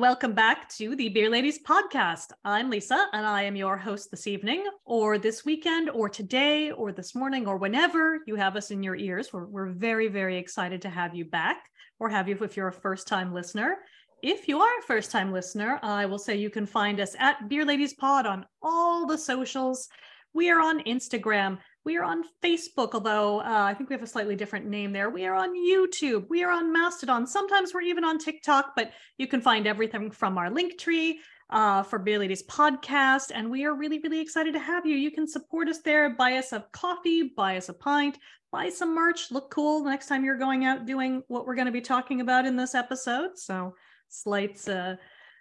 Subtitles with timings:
[0.00, 2.28] welcome back to the Beer Ladies podcast.
[2.42, 6.90] I'm Lisa, and I am your host this evening, or this weekend, or today, or
[6.90, 9.30] this morning, or whenever you have us in your ears.
[9.30, 12.72] We're, we're very, very excited to have you back, or have you if you're a
[12.72, 13.76] first time listener.
[14.22, 17.50] If you are a first time listener, I will say you can find us at
[17.50, 19.90] Beer Ladies Pod on all the socials.
[20.32, 21.58] We are on Instagram.
[21.84, 25.08] We are on Facebook, although uh, I think we have a slightly different name there.
[25.08, 26.26] We are on YouTube.
[26.28, 27.26] We are on Mastodon.
[27.26, 31.82] Sometimes we're even on TikTok, but you can find everything from our link tree uh,
[31.82, 33.30] for Beer Ladies podcast.
[33.34, 34.94] And we are really, really excited to have you.
[34.94, 38.18] You can support us there, buy us a coffee, buy us a pint,
[38.52, 41.66] buy some merch, look cool the next time you're going out doing what we're going
[41.66, 43.38] to be talking about in this episode.
[43.38, 43.74] So,
[44.08, 44.96] slight, uh,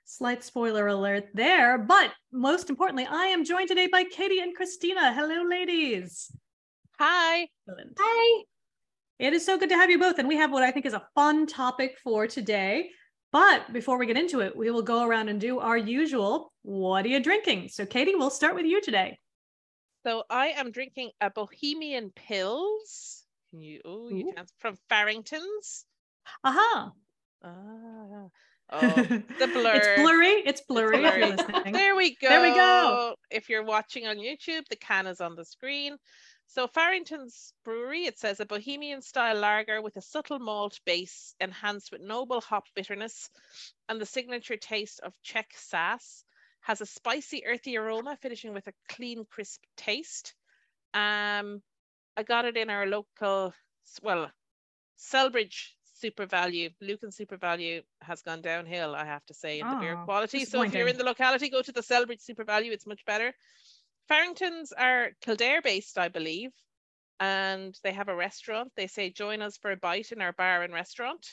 [0.10, 1.78] slight spoiler alert there.
[1.78, 5.14] But most importantly, I am joined today by Katie and Christina.
[5.14, 6.32] Hello, ladies.
[6.98, 7.48] Hi.
[7.68, 7.96] Excellent.
[8.00, 8.44] Hi.
[9.20, 10.18] It is so good to have you both.
[10.18, 12.90] And we have what I think is a fun topic for today.
[13.32, 17.06] But before we get into it, we will go around and do our usual what
[17.06, 17.70] are you drinking?
[17.70, 19.20] So, Katie, we'll start with you today.
[20.06, 23.24] So I am drinking a Bohemian Pills.
[23.52, 23.82] You?
[23.86, 25.86] Oh, you can from Farrington's.
[26.44, 26.92] Aha.
[27.44, 28.28] Ah.
[28.72, 29.76] Oh, the blur.
[29.76, 30.44] It's blurry.
[30.46, 30.98] It's blurry.
[30.98, 31.32] If you're blurry.
[31.32, 31.74] listening.
[31.74, 32.30] There we go.
[32.30, 33.16] There we go.
[33.32, 35.98] If you're watching on YouTube, the can is on the screen.
[36.48, 41.92] So Farrington's Brewery, it says a Bohemian style lager with a subtle malt base enhanced
[41.92, 43.30] with noble hop bitterness
[43.88, 46.24] and the signature taste of Czech Saaz.
[46.62, 50.34] Has a spicy, earthy aroma, finishing with a clean, crisp taste.
[50.94, 51.62] Um,
[52.18, 53.54] I got it in our local,
[54.02, 54.32] well,
[54.98, 56.70] Celbridge Super Value.
[56.82, 60.46] Lucan Super Value has gone downhill, I have to say, in the beer Oh, quality.
[60.46, 62.72] So if you're in the locality, go to the Celbridge Super Value.
[62.72, 63.34] It's much better.
[64.08, 66.52] Farrington's are Kildare based, I believe,
[67.20, 68.72] and they have a restaurant.
[68.76, 71.26] They say join us for a bite in our bar and restaurant.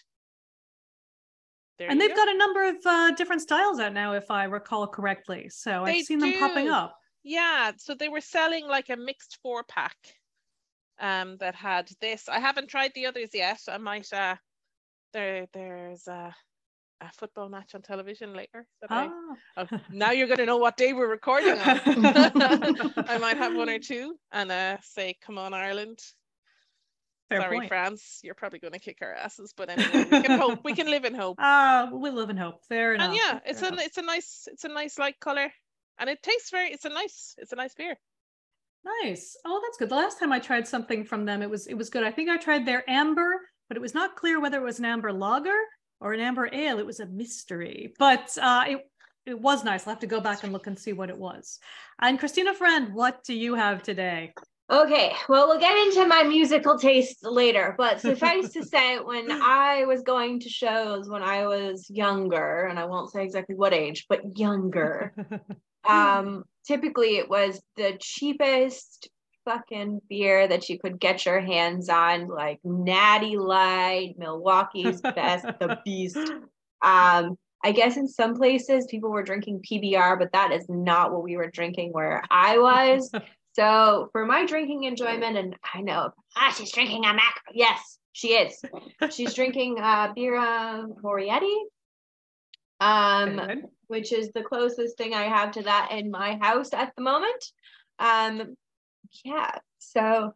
[1.79, 2.17] There and they've go.
[2.17, 5.49] got a number of uh, different styles out now, if I recall correctly.
[5.51, 6.97] So They I've seen them popping up.
[7.23, 9.97] Yeah, so they were selling like a mixed four pack
[10.99, 12.29] um that had this.
[12.29, 13.61] I haven't tried the others yet.
[13.69, 14.37] I might uh
[15.17, 16.35] there there's a,
[17.01, 18.67] a football match on television later.
[18.83, 19.67] That I, Ah.
[19.73, 21.81] oh, now you're gonna know what day we're recording on.
[23.09, 25.99] I might have one or two and uh say, come on Ireland.
[27.31, 27.69] Fair Sorry, point.
[27.69, 31.05] France, you're probably gonna kick our asses, but anyway, we can hope we can live
[31.05, 31.37] in hope.
[31.41, 32.65] Ah, we live in hope.
[32.69, 33.09] Fair enough.
[33.09, 33.81] and yeah, Fair it's a enough.
[33.87, 35.49] it's a nice it's a nice light color.
[35.99, 37.97] And it tastes very it's a nice it's a nice beer.
[39.03, 39.37] Nice.
[39.45, 39.89] Oh, that's good.
[39.89, 42.05] The last time I tried something from them, it was it was good.
[42.05, 44.85] I think I tried their amber, but it was not clear whether it was an
[44.85, 45.59] amber lager
[46.01, 46.79] or an amber ale.
[46.79, 48.91] It was a mystery, but uh, it
[49.27, 49.87] it was nice.
[49.87, 51.59] I'll have to go back and look and see what it was.
[52.01, 54.33] And Christina Friend, what do you have today?
[54.69, 59.85] Okay, well, we'll get into my musical taste later, but suffice to say, when I
[59.85, 64.07] was going to shows when I was younger, and I won't say exactly what age,
[64.09, 65.15] but younger,
[65.89, 69.09] um, typically it was the cheapest
[69.47, 75.79] fucking beer that you could get your hands on, like Natty Light, Milwaukee's Best, the
[75.85, 76.19] Beast.
[76.83, 81.23] Um, I guess in some places people were drinking PBR, but that is not what
[81.23, 83.11] we were drinking where I was.
[83.57, 87.41] So for my drinking enjoyment, and I know ah, she's drinking a mac.
[87.55, 88.61] Yes, she is.
[89.11, 91.57] She's drinking uh Birra Moretti,
[92.81, 97.03] um, which is the closest thing I have to that in my house at the
[97.03, 97.43] moment.
[97.99, 98.57] Um,
[99.25, 99.59] yeah.
[99.79, 100.35] So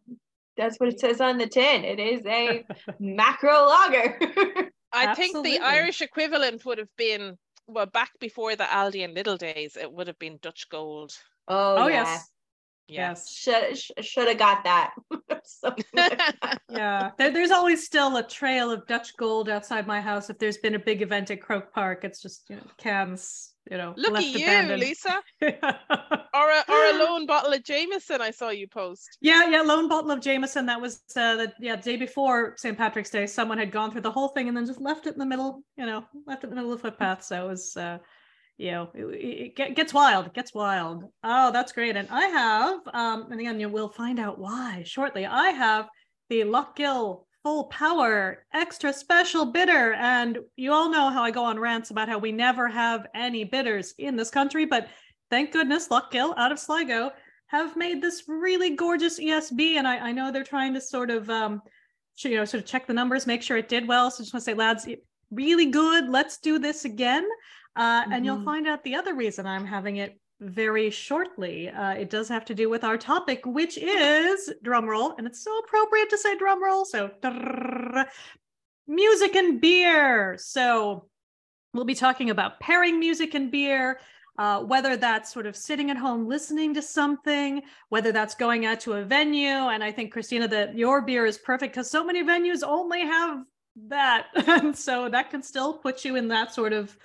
[0.57, 1.83] that's what it says on the tin.
[1.83, 2.65] It is a
[2.99, 4.19] macro lager.
[4.93, 7.37] I think the Irish equivalent would have been
[7.67, 9.77] well back before the Aldi and Lidl days.
[9.77, 11.13] It would have been Dutch Gold.
[11.47, 12.03] oh, oh yeah.
[12.03, 12.29] yes,
[12.91, 13.09] Yeah.
[13.09, 13.31] yes.
[13.31, 14.93] Should should have got that.
[15.45, 16.61] something like that.
[16.69, 20.29] Yeah, there, there's always still a trail of Dutch gold outside my house.
[20.29, 23.77] If there's been a big event at Croke Park, it's just you know cans, you
[23.77, 24.81] know, Look left at you, abandoned.
[24.81, 25.21] Lisa.
[26.33, 29.17] Or a, or a lone bottle of Jameson I saw you post.
[29.19, 30.65] Yeah, yeah, lone bottle of Jameson.
[30.65, 32.77] That was uh, the yeah day before St.
[32.77, 33.27] Patrick's Day.
[33.27, 35.61] Someone had gone through the whole thing and then just left it in the middle.
[35.77, 37.23] You know, left it in the middle of the footpath.
[37.23, 37.97] So it was, uh,
[38.61, 40.27] you know, it, it get- gets wild.
[40.27, 41.05] It gets wild.
[41.23, 41.95] Oh, that's great.
[41.95, 45.25] And I have, um, and again, you will find out why shortly.
[45.25, 45.89] I have
[46.29, 51.43] the Lough Gill Full Power Extra Special Bitter, and you all know how I go
[51.43, 54.89] on rants about how we never have any bitters in this country, but
[55.31, 57.11] thank goodness Lough Gill out of Sligo
[57.47, 61.27] have made this really gorgeous ESB, and I, I know they're trying to sort of,
[61.31, 61.63] um,
[62.19, 64.11] you know, sort of check the numbers, make sure it did well.
[64.11, 64.87] So just want to say, lads,
[65.31, 66.09] really good.
[66.09, 67.27] Let's do this again,
[67.75, 68.45] uh, and you'll Mhm.
[68.45, 71.69] find out the other reason I'm having it very shortly.
[71.69, 75.43] Uh, it does have to do with our topic, which is drum roll, and it's
[75.43, 76.83] so appropriate to say drum roll.
[76.85, 77.11] So
[78.87, 80.37] music and beer.
[80.39, 81.07] So
[81.73, 83.99] we'll be talking about pairing music and beer.
[84.37, 88.79] Uh, whether that's sort of sitting at home listening to something, whether that's going out
[88.79, 89.45] to a venue.
[89.45, 93.43] And I think, Christina, that your beer is perfect because so many venues only have
[93.89, 94.27] that.
[94.47, 96.97] and so that can still put you in that sort of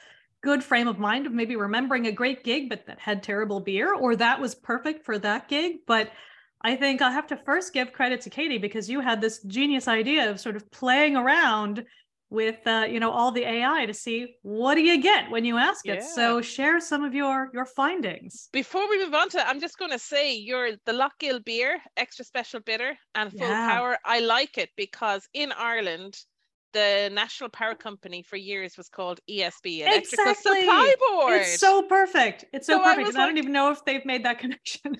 [0.43, 3.94] good frame of mind of maybe remembering a great gig, but that had terrible beer,
[3.94, 5.79] or that was perfect for that gig.
[5.87, 6.11] But
[6.62, 9.88] I think I'll have to first give credit to Katie because you had this genius
[9.88, 11.85] idea of sort of playing around
[12.29, 15.59] with uh, you know all the AI to see what do you get when you
[15.59, 16.03] ask it.
[16.03, 16.09] Yeah.
[16.15, 18.49] So share some of your your findings.
[18.53, 21.81] Before we move on to, I'm just going to say your the Lough Gill beer,
[21.97, 23.69] extra special bitter and full Yeah.
[23.69, 23.99] power.
[24.05, 26.19] I like it because in Ireland,
[26.72, 30.60] the National Power Company for years was called ESB, Electrical Exactly.
[30.60, 31.40] Supply Board.
[31.40, 32.44] It's so perfect.
[32.52, 33.08] It's so, So perfect.
[33.08, 34.96] and I don't like- even know if they've made that connection.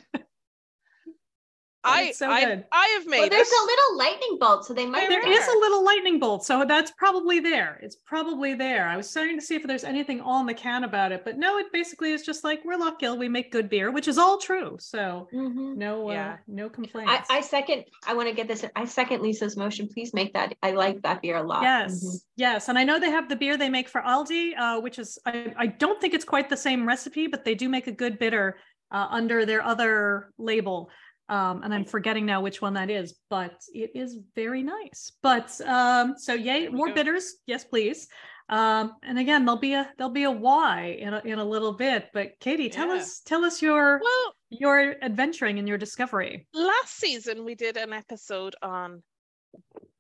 [1.87, 2.65] I, so I, good.
[2.73, 5.09] I have made Well, there's a little lightning bolt, so they might.
[5.09, 7.79] There there be is a little lightning bolt, so that's probably there.
[7.83, 8.89] It's probably there.
[8.89, 11.59] I was starting to see if there's anything on the can about it, but no,
[11.59, 14.39] it basically is just like we're Lough Gill, we make good beer, which is all
[14.39, 14.77] true.
[14.81, 15.77] So Mhm.
[15.77, 16.37] no, uh, Yeah.
[16.47, 17.13] no complaints.
[17.31, 17.85] I, I second.
[18.07, 18.65] I want to get this.
[18.75, 19.89] I second Lisa's motion.
[19.89, 20.55] Please make that.
[20.63, 21.63] I like that beer a lot.
[21.63, 22.21] Yes, Mhm.
[22.37, 25.19] yes, and I know they have the beer they make for Aldi, uh, which is
[25.27, 28.19] I, I don't think it's quite the same recipe, but they do make a good
[28.19, 28.59] bitter
[28.93, 30.89] uh, under their other label.
[31.29, 35.11] Um, and I'm forgetting now which one that is, but it is very nice.
[35.23, 36.95] But um, so yay, more go.
[36.95, 38.07] bitters, yes, please.
[38.49, 41.73] Um, and again, there'll be a there'll be a why in a, in a little
[41.73, 42.11] bit.
[42.13, 42.95] But Katie, tell Yeah.
[43.01, 46.47] us tell us your Well, your adventuring and your discovery.
[46.55, 49.03] last season we did an episode on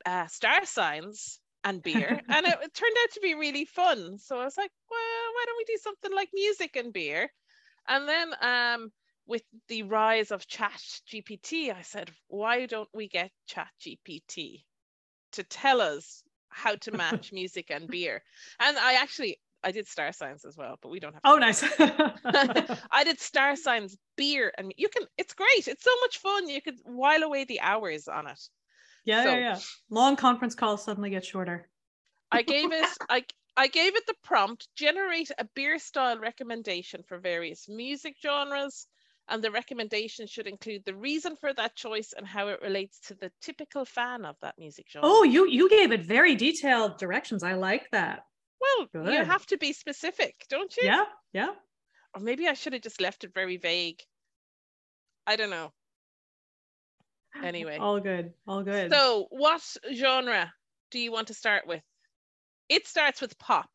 [0.05, 4.19] uh, star signs and beer, and it, it turned out to be really fun.
[4.19, 4.99] So I was like, well,
[5.35, 7.33] why don't we do something like music and beer?
[7.89, 8.93] And then um,
[9.27, 10.81] with the rise of Chat
[11.11, 14.65] GPT, I said, why don't we get Chat GPT
[15.33, 18.23] to tell us how to match music and beer?
[18.61, 21.23] And I actually I did star signs as well, but we don't have.
[21.25, 21.63] Oh, nice.
[22.91, 25.03] I did star signs, beer, and you can.
[25.19, 25.67] It's great.
[25.67, 26.49] It's so much fun.
[26.49, 28.41] You could while away the hours on it.
[29.05, 29.59] yeah, So- yeah, yeah.
[29.91, 31.69] Long conference calls suddenly get shorter.
[32.31, 32.87] I gave it.
[33.09, 33.25] I
[33.57, 38.87] I gave it the prompt: generate a beer style recommendation for various music genres,
[39.29, 43.15] and the recommendation should include the reason for that choice and how it relates to
[43.15, 45.09] the typical fan of that music genre.
[45.09, 47.43] Oh, you you gave it very detailed directions.
[47.43, 48.25] I like that.
[48.61, 50.85] well, you have to be specific, don't you?
[50.85, 51.51] Yeah, yeah.
[52.15, 54.01] Or maybe I should have just left it very vague.
[55.27, 55.73] I don't know.
[57.43, 57.77] Anyway.
[57.79, 58.33] All good.
[58.47, 58.91] All good.
[58.91, 60.53] So, what genre
[60.91, 61.83] do you want to start with?
[62.69, 63.69] It starts with pop.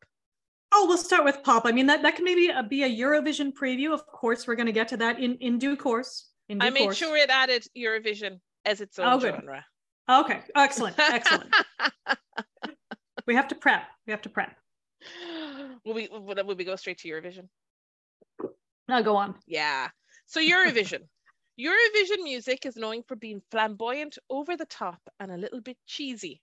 [0.72, 1.66] Oh, we'll start with pop.
[1.66, 3.92] I mean, that that can maybe uh, be a Eurovision preview.
[3.92, 6.28] Of course, we're going to get to that in in due course.
[6.48, 6.96] In due I made course.
[6.96, 9.34] sure it added Eurovision as its oh, own Oh, good.
[9.34, 9.64] genre.
[10.10, 11.54] Okay, excellent, excellent.
[13.26, 13.84] we have to prep.
[14.06, 14.56] We have to prep.
[15.84, 17.48] will we will will we go straight to Eurovision?
[18.88, 19.34] Now go on.
[19.46, 19.88] Yeah.
[20.26, 21.02] So Eurovision.
[21.60, 26.40] Eurovision music is known for being flamboyant, over the top, and a little bit cheesy.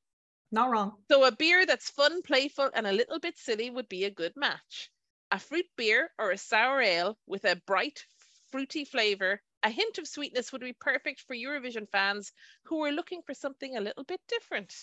[0.51, 0.94] Not wrong.
[1.12, 4.34] So a beer that's fun, playful, and a little bit silly would be a good
[4.36, 4.89] match.
[5.32, 8.03] A fruit beer or a sour ale with a bright,
[8.51, 12.32] fruity flavor, a hint of sweetness would be perfect for Eurovision fans
[12.65, 14.74] who are looking for something a little bit different.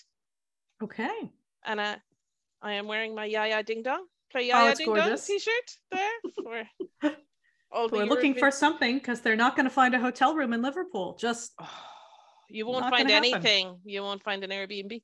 [0.81, 1.31] Okay.
[1.65, 1.95] And uh,
[2.61, 5.25] I am wearing my Jaja Ding Dong, play Oh, Yaya it's Ding Dong gorgeous.
[5.25, 6.11] t-shirt there
[7.01, 7.09] for
[7.71, 10.61] all We're looking for something because they're not going to find a hotel room in
[10.61, 11.17] Liverpool.
[11.19, 11.69] Just Oh,
[12.49, 13.33] you won't find gonna happen.
[13.33, 13.79] anything.
[13.83, 15.01] You won't find an Airbnb.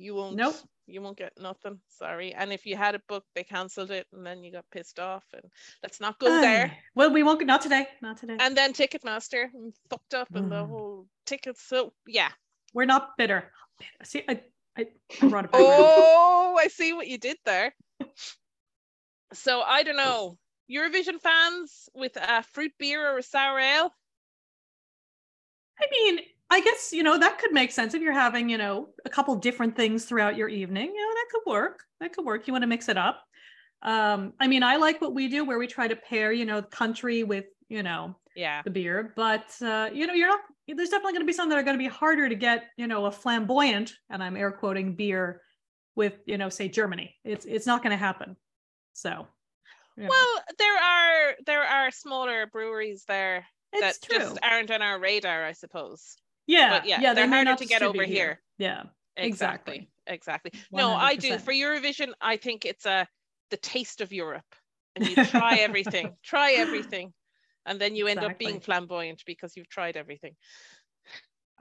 [0.00, 0.36] You won't.
[0.36, 0.56] Nope.
[0.86, 1.78] You won't get nothing.
[1.88, 2.32] Sorry.
[2.32, 5.24] And if you had it booked, they cancelled it, and then you got pissed off.
[5.34, 5.42] And
[5.82, 6.74] let's not go there.
[6.94, 7.44] Well, we won't.
[7.44, 7.86] Not today.
[8.00, 8.38] Not today.
[8.40, 10.68] And then Ticketmaster mm, fucked up, and the Mm.
[10.68, 11.62] whole tickets.
[11.62, 12.30] So yeah.
[12.72, 13.52] We're not bitter.
[14.02, 14.40] See, I,
[14.78, 14.86] I,
[15.20, 15.60] I brought it back.
[15.66, 17.74] Oh, I see what you did there.
[19.32, 20.38] So I don't know.
[20.68, 23.94] Eurovision fans with a fruit beer or a sour ale?
[25.80, 26.18] I mean,
[26.50, 29.34] I guess, you know, that could make sense if you're having, you know, a couple
[29.36, 30.86] different things throughout your evening.
[30.94, 31.84] You know, that could work.
[32.00, 32.46] That could work.
[32.46, 33.22] You want to mix it up.
[33.82, 36.60] Um, I mean, I like what we do where we try to pair, you know,
[36.62, 38.62] country with, you know, Yeah.
[38.64, 41.58] the beer, but uh, you know, you're not there's definitely going to be some that
[41.58, 44.94] are going to be harder to get, you know, a flamboyant, and I'm air quoting
[44.96, 45.42] beer
[45.96, 47.16] with, you know, say Germany.
[47.24, 48.36] It's it's not going to happen.
[48.92, 49.26] So,
[49.96, 54.18] know, Well, there are there are smaller breweries there it's that true.
[54.18, 56.16] just aren't on our radar, I suppose.
[56.46, 58.40] Yeah, but yeah, yeah, they they're may harder to get over distribute here.
[58.58, 58.82] Yeah,
[59.16, 59.88] Exactly.
[60.06, 60.50] Exactly.
[60.50, 60.52] Exactly.
[60.72, 61.38] No, I do.
[61.38, 63.06] For Eurovision, I think it's a
[63.50, 64.44] the taste of Europe.
[64.96, 66.16] And you try everything.
[66.22, 67.12] try everything.
[67.66, 70.34] And then you end up being flamboyant because you've tried everything.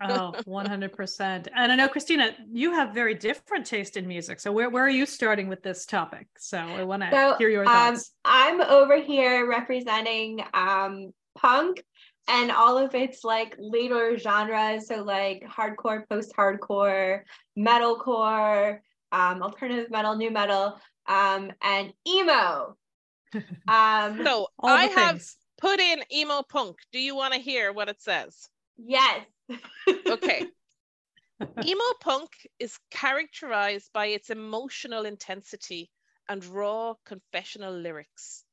[0.01, 1.47] Oh, 100%.
[1.53, 4.39] And I know, Christina, you have very different taste in music.
[4.39, 6.27] So, where, where are you starting with this topic?
[6.37, 8.11] So, I want to So, hear your um, thoughts.
[8.23, 11.83] I'm over here representing um, punk
[12.29, 14.87] and all of its like later genres.
[14.87, 17.23] So like hardcore, post-hardcore,
[17.57, 18.79] metalcore,
[19.11, 22.77] um, alternative metal, new metal, um, and emo.
[23.67, 25.37] Um, So I the have things.
[25.59, 26.77] put in emo punk.
[26.91, 28.47] Do you want to hear what it says?
[28.77, 29.25] yes.
[30.09, 30.45] Okay.
[31.63, 35.89] Emo punk is characterized by its emotional intensity
[36.27, 38.43] and raw confessional lyrics.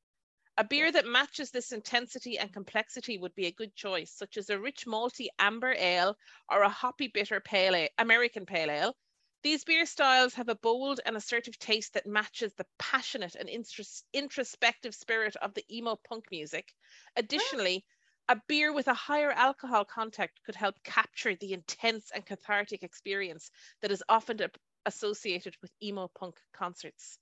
[0.57, 4.49] A beer that matches this intensity and complexity would be a good choice, such as
[4.49, 6.17] a rich malty amber ale
[6.49, 8.97] or a hoppy bitter pale ale, American pale ale.
[9.43, 14.03] These beer styles have a bold and assertive taste that matches the passionate and intros-
[14.13, 16.73] introspective spirit of the emo punk music.
[17.15, 17.85] Additionally,
[18.27, 23.51] a beer with a higher alcohol content could help capture the intense and cathartic experience
[23.81, 24.49] that is often a-
[24.85, 27.19] associated with emo punk concerts.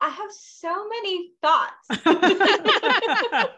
[0.00, 1.88] I have so many thoughts.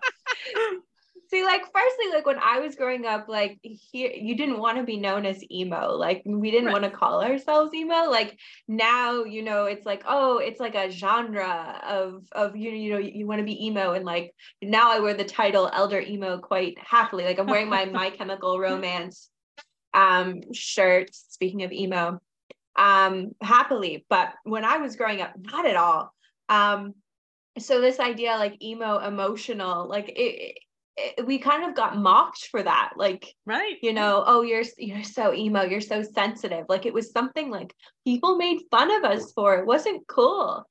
[1.29, 4.85] See, like, firstly, like when I was growing up, like here, you didn't want to
[4.85, 5.91] be known as emo.
[5.97, 6.73] Like, we didn't Right.
[6.73, 8.09] want to call ourselves emo.
[8.09, 12.93] Like now, you know, it's like, oh, it's like a genre of of you, you
[12.93, 14.33] know, you want to be emo, and like
[14.63, 17.25] now I wear the title elder emo quite happily.
[17.25, 19.29] Like I'm wearing my My Chemical Romance
[19.95, 21.13] um shirt.
[21.13, 22.21] Speaking of emo,
[22.77, 24.05] um, happily.
[24.09, 26.13] But when I was growing up, not at all.
[26.49, 26.95] Um,
[27.59, 30.59] so this idea like emo emotional, like it,
[30.97, 32.93] it, we kind of got mocked for that.
[32.97, 33.77] Like, right.
[33.83, 36.67] you know, oh, you're you're so emo, you're so sensitive.
[36.69, 39.57] Like it was something like people made fun of us for.
[39.57, 40.65] It wasn't cool.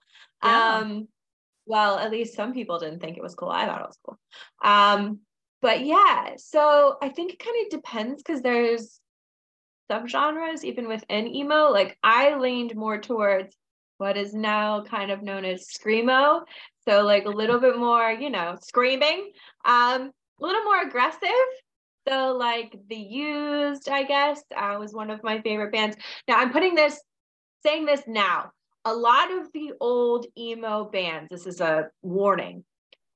[0.43, 0.77] Yeah.
[0.77, 1.07] Um,
[1.65, 3.49] well, at least some people didn't think it was cool.
[3.49, 4.19] I thought it was cool.
[4.63, 5.19] Um,
[5.61, 8.99] but yeah, so I think it kind of depends because there's
[9.91, 11.71] subgenres even within emo.
[11.71, 13.55] Like I leaned more towards
[13.97, 16.41] what is now kind of known as screamo.
[16.87, 19.31] So like a little bit more, you know, screaming,
[19.63, 20.11] um,
[20.41, 21.29] a little more aggressive.
[22.07, 25.95] So like the used, I guess, uh, was one of my favorite bands.
[26.27, 27.01] Now I'm putting this,
[27.63, 28.51] saying this now.
[28.87, 32.63] A lot of the old emo bands, this is a warning,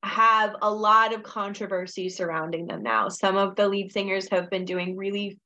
[0.01, 3.09] have a lot of controversy surrounding them now.
[3.09, 5.37] Some of the lead singers have been doing really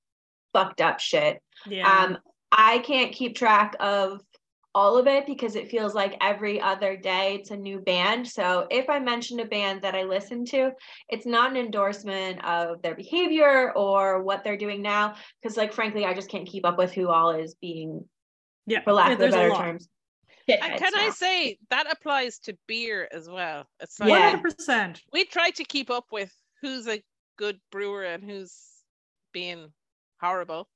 [0.53, 1.41] fucked up shit.
[1.65, 1.89] Yeah.
[1.89, 2.17] Um,
[2.51, 4.21] I can't keep track of
[4.75, 8.27] all of it because it feels like every other day it's a new band.
[8.27, 10.71] So if I mention a band that I listen to,
[11.09, 15.15] it's not an endorsement of their behavior or what they're doing now.
[15.41, 18.03] Because, like, frankly, I just can't keep up with who all is being,
[18.65, 18.81] yeah.
[18.81, 19.61] for lack yeah, of there's a better lot.
[19.61, 19.89] terms.
[20.47, 23.65] And shitheads can I say that applies to beer as well?
[23.79, 24.41] It's like Yeah.
[24.41, 24.99] 100%.
[25.13, 27.01] we try to keep up with who's a
[27.37, 28.57] good brewer and who's
[29.31, 29.71] being
[30.23, 30.67] horrible.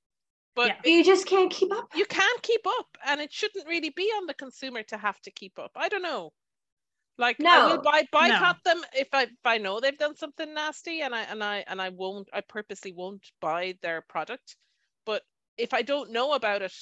[0.55, 0.91] But Yeah.
[0.91, 1.95] You just can't keep up.
[1.95, 5.31] you can't keep up and it shouldn't really be on the consumer to have to
[5.31, 5.71] keep up.
[5.75, 6.33] I don't know.
[7.19, 10.53] Like no, I will buy boycott them if I if I know they've done something
[10.53, 14.55] nasty and I and I and I won't I purposely won't buy their product.
[15.05, 15.23] But
[15.57, 16.73] if I don't know about it,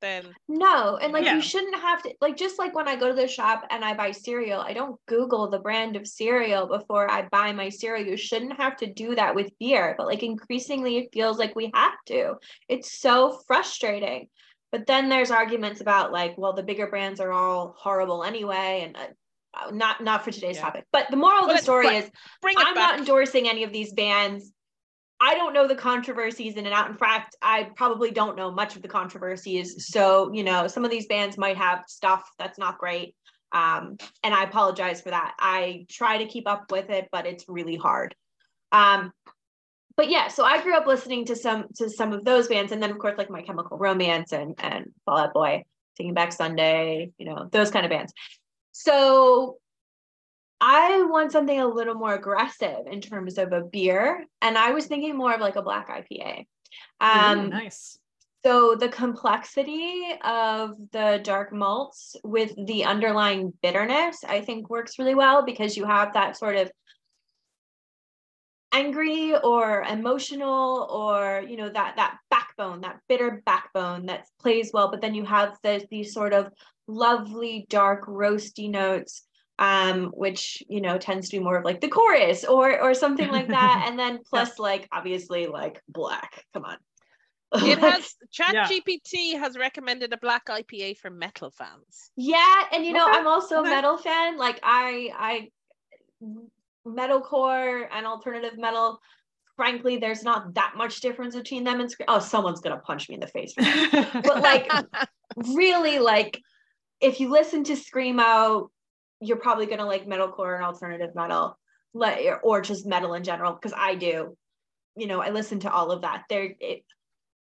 [0.00, 1.34] then No, and like Yeah.
[1.36, 3.94] you shouldn't have to like just like when I go to the shop and I
[3.94, 8.06] buy cereal, I don't Google the brand of cereal before I buy my cereal.
[8.06, 11.70] You shouldn't have to do that with beer, but like increasingly it feels like we
[11.74, 12.34] have to.
[12.68, 14.28] It's so frustrating.
[14.70, 18.96] But then there's arguments about like, well, the bigger brands are all horrible anyway, and
[18.96, 20.62] uh, not not for today's Yeah.
[20.62, 20.84] topic.
[20.92, 22.10] But the moral of the story is
[22.42, 22.90] bring I'm back.
[22.90, 24.52] not endorsing any of these bands.
[25.20, 26.90] I don't know the controversies in and out.
[26.90, 29.86] In fact, I probably don't know much of the controversies.
[29.88, 33.16] So, you know, some of these bands might have stuff that's not great.
[33.52, 35.34] Um, and I apologize for that.
[35.38, 38.14] I try to keep up with it, but it's really hard.
[38.70, 39.12] Um,
[39.96, 42.80] but yeah, so I grew up listening to some to some of those bands, and
[42.80, 45.64] then of course like My Chemical Romance and and Fall Out Boy,
[45.96, 48.12] Taking Back Sunday, you know those kind of bands.
[48.70, 49.56] So
[50.60, 54.86] I want something a little more aggressive in terms of a beer, and I was
[54.86, 56.46] thinking more of like a black IPA.
[57.00, 57.98] Um, Ooh, nice.
[58.44, 65.14] So the complexity of the dark malts with the underlying bitterness, I think works really
[65.14, 66.70] well because you have that sort of
[68.72, 74.90] angry or emotional or you know that that backbone that bitter backbone that plays well
[74.90, 76.52] but then you have the, these sort of
[76.86, 79.26] lovely dark roasty notes
[79.58, 83.28] um which you know tends to be more of like the chorus or or something
[83.28, 84.62] like that and then plus yeah.
[84.62, 86.76] like obviously like black come on
[87.54, 88.68] it has chat yeah.
[88.68, 93.18] gpt has recommended a black ipa for metal fans yeah and you know okay.
[93.18, 93.68] i'm also okay.
[93.68, 95.48] a metal fan like i i
[96.86, 99.00] metalcore and alternative metal
[99.56, 103.20] frankly there's not that much difference between them and oh someone's gonna punch me in
[103.20, 104.70] the face but like
[105.54, 106.40] really like
[107.00, 108.68] if you listen to screamo
[109.20, 111.58] you're probably gonna like metalcore and alternative metal
[112.42, 114.36] or just metal in general because i do.
[114.96, 116.24] You know i listen to all of that.
[116.28, 116.84] They're it,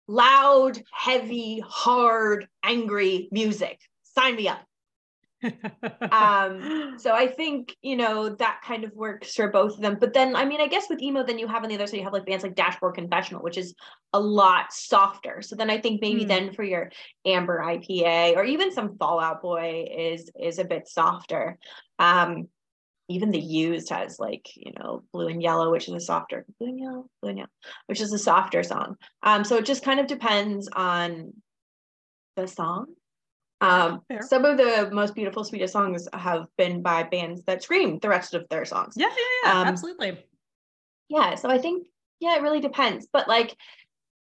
[0.09, 3.81] loud heavy hard angry music.
[4.03, 4.65] Sign me up
[5.43, 9.99] um so i think you know that kind of works for both of them.
[10.01, 11.99] But then i mean i guess with emo then you have on the other side
[11.99, 13.75] you have like bands like dashboard confessional which is
[14.13, 15.43] a lot softer.
[15.43, 16.29] So then i think maybe mm.
[16.29, 16.91] then for your
[17.27, 21.59] amber ipa or even some Fallout Boy is is a bit softer.
[21.99, 22.49] Um
[23.09, 26.69] even the used has like you know blue and yellow which is a softer blue
[26.69, 27.51] and yellow blue and yellow
[27.87, 28.97] which is a softer song.
[29.23, 31.35] Um so it just kind of depends on
[32.37, 32.87] the song
[33.61, 38.09] um, some of the most beautiful, sweetest songs have been by bands that scream the
[38.09, 38.95] rest of their songs.
[38.97, 40.25] Yeah, yeah, yeah, um, absolutely.
[41.09, 41.87] Yeah, so I think
[42.21, 43.07] yeah, it really depends.
[43.13, 43.57] But like,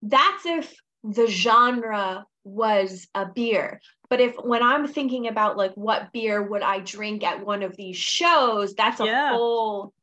[0.01, 0.73] that's if
[1.03, 3.79] the genre was a beer.
[4.09, 7.75] But if when I'm thinking about like what beer would I drink at one of
[7.75, 9.31] these shows, that's a yeah.
[9.31, 9.93] whole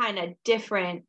[0.00, 1.04] kind of different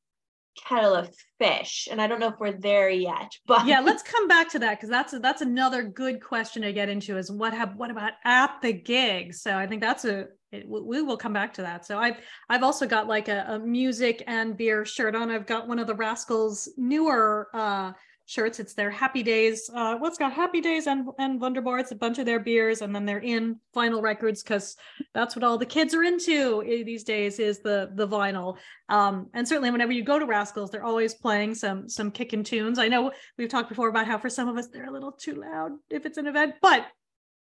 [0.67, 4.27] kettle of fish and i don't know if we're there yet but yeah let's come
[4.27, 7.53] back to that because that's a, that's another good question to get into is what
[7.53, 9.33] have what about at the gig?
[9.33, 11.85] So i think that's a it, we will come back to that.
[11.85, 12.17] So i've
[12.49, 15.29] i've also got like a, a music and beer shirt on.
[15.29, 17.93] I've got one of the rascals newer uh
[18.29, 18.59] shirts.
[18.59, 19.69] It's their Happy Days.
[19.73, 21.79] Uh, what's got Happy Days and and Wunderbar.
[21.79, 24.77] It's a bunch of their beers, and then they're in vinyl records because
[25.13, 28.57] that's what all the kids are into these days is the the vinyl.
[28.87, 32.77] Um, and certainly whenever you go to Rascals, they're always playing some some kicking tunes.
[32.77, 35.33] I know we've talked before about how for some of us they're a little too
[35.33, 36.85] loud if it's an event, but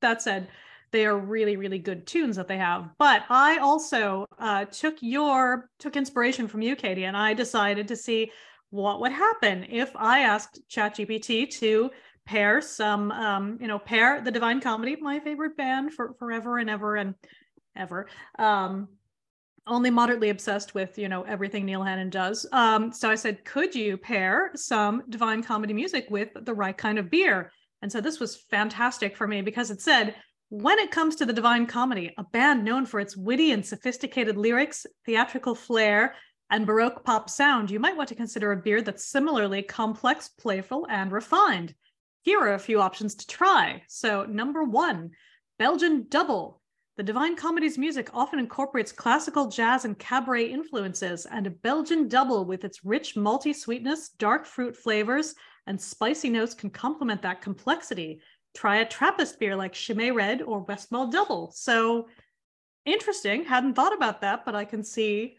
[0.01, 0.49] that said
[0.91, 5.69] they are really really good tunes that they have but i also uh, took your
[5.79, 8.31] took inspiration from you katie and i decided to see
[8.71, 11.91] what would happen if I asked ChatGPT to
[12.27, 16.69] pair some, um, you know, pair the Divine Comedy, my favorite band for forever and
[16.69, 17.15] ever and
[17.75, 18.07] ever.
[18.39, 18.89] Um,
[19.67, 22.47] only moderately obsessed with, you know, everything Neil Hannon does.
[22.53, 26.99] Um, so I said, could you pair some Divine Comedy music with the right kind
[26.99, 27.53] of beer?
[27.83, 30.15] And so this was fantastic for me because it said,
[30.51, 34.37] when it comes to the Divine Comedy, a band known for its witty and sophisticated
[34.37, 36.15] lyrics, theatrical flair,
[36.51, 40.87] and Baroque pop sound, you might want to consider a beer that's similarly complex, playful,
[40.89, 41.75] and refined.
[42.23, 43.83] Here are a few options to try.
[43.89, 45.11] So, number one,
[45.59, 46.61] Belgian Double.
[46.97, 52.45] The Divine Comedy's music often incorporates classical jazz and cabaret influences, and a Belgian Double
[52.45, 55.35] with its rich malty sweetness, dark fruit flavors,
[55.67, 58.21] and spicy notes can complement that complexity.
[58.55, 61.53] Try a Trappist beer like Chimay Red or Westmalle Double.
[61.53, 62.09] So,
[62.85, 63.45] interesting.
[63.45, 65.38] Hadn't thought about that, but I can see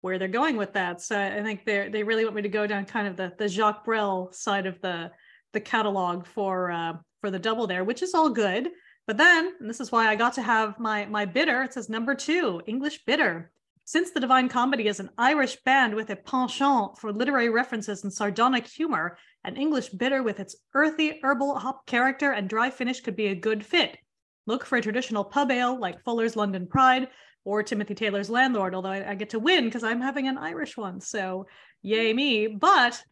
[0.00, 1.00] where they're going with that.
[1.00, 3.48] So I think they they really want me to go down kind of the the
[3.48, 5.10] Jacques Brel side of the
[5.52, 8.70] the catalog for uh, for the double there, which is all good.
[9.06, 11.62] But then, and this is why I got to have my my bitter.
[11.62, 13.50] It says number two, English bitter.
[13.84, 18.12] Since the Divine Comedy is an Irish band with a penchant for literary references and
[18.12, 23.16] sardonic humor, an English bitter with its earthy herbal hop character and dry finish could
[23.16, 23.98] be a good fit.
[24.46, 27.08] Look for a traditional pub ale like Fuller's London Pride,
[27.44, 30.76] or Timothy Taylor's landlord, although I, I get to win because I'm having an Irish
[30.76, 31.00] one.
[31.00, 31.46] So
[31.82, 32.46] yay me.
[32.46, 33.02] But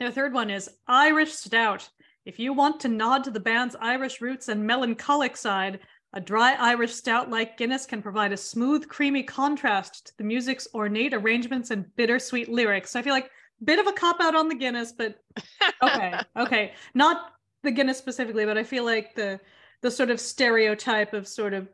[0.00, 1.88] the third one is Irish Stout.
[2.24, 5.80] If you want to nod to the band's Irish roots and melancholic side,
[6.12, 10.68] a dry Irish stout like Guinness can provide a smooth, creamy contrast to the music's
[10.74, 12.90] ornate arrangements and bittersweet lyrics.
[12.90, 15.16] So I feel like a bit of a cop out on the Guinness, but
[15.82, 16.72] okay, okay.
[16.94, 19.40] Not the Guinness specifically, but I feel like the
[19.80, 21.68] the sort of stereotype of sort of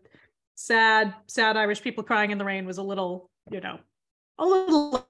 [0.58, 3.78] sad, sad Irish people crying in the rain was a little, you know,
[4.38, 5.08] a little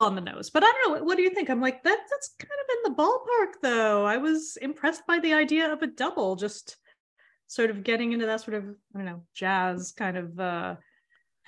[0.00, 0.50] on the nose.
[0.50, 1.04] But I don't know.
[1.04, 1.50] What do you think?
[1.50, 1.98] I'm like that.
[2.08, 4.06] That's kind of in the ballpark, though.
[4.06, 6.76] I was impressed by the idea of a double, just
[7.48, 10.76] sort of getting into that sort of I don't know jazz kind of uh,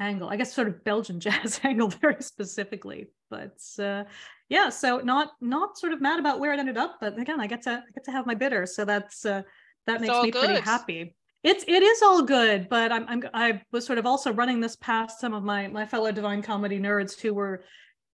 [0.00, 0.28] angle.
[0.28, 3.10] I guess sort of Belgian jazz angle very specifically.
[3.30, 4.04] But uh,
[4.48, 7.46] yeah, so not not sort of mad about where it ended up, but again, I
[7.46, 9.42] get to I get to have my bitter, so that's uh,
[9.86, 11.14] that It's makes me pretty happy.
[11.44, 14.76] It's it is all good, but I'm I'm I was sort of also running this
[14.76, 17.62] past some of my my fellow Divine Comedy nerds who were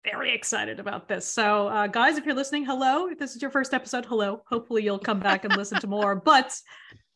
[0.02, 1.30] very excited about this.
[1.30, 3.08] So uh, guys, if you're listening, hello.
[3.08, 4.42] If this is your first episode, hello.
[4.48, 6.16] Hopefully you'll come back and listen to more.
[6.24, 6.54] But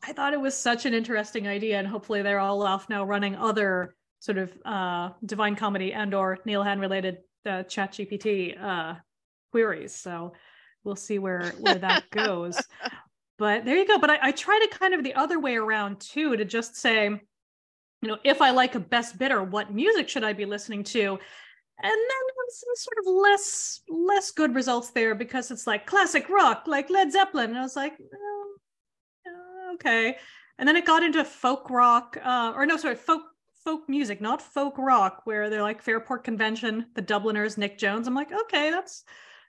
[0.03, 3.35] I thought it was such an interesting idea, and hopefully they're all off now running
[3.35, 8.95] other sort of uh, Divine Comedy and or Neil Hannon related uh, Chat GPT uh,
[9.51, 9.95] queries.
[9.95, 10.33] So
[10.83, 12.61] we'll see where where that goes.
[13.37, 13.99] But there you go.
[13.99, 17.05] But I, I try to kind of the other way around too, to just say,
[17.05, 20.99] you know, if I like a best bitter, what music should I be listening to?
[21.81, 26.63] And then some sort of less less good results there because it's like classic rock,
[26.67, 27.49] like Led Zeppelin.
[27.49, 30.17] And I was like, oh, okay.
[30.59, 33.23] And then it got into folk rock, uh, or no, sorry, folk
[33.63, 38.07] folk music, not folk rock, where they're like Fairport Convention, the Dubliners, Nic Jones.
[38.07, 39.03] I'm like, okay, that's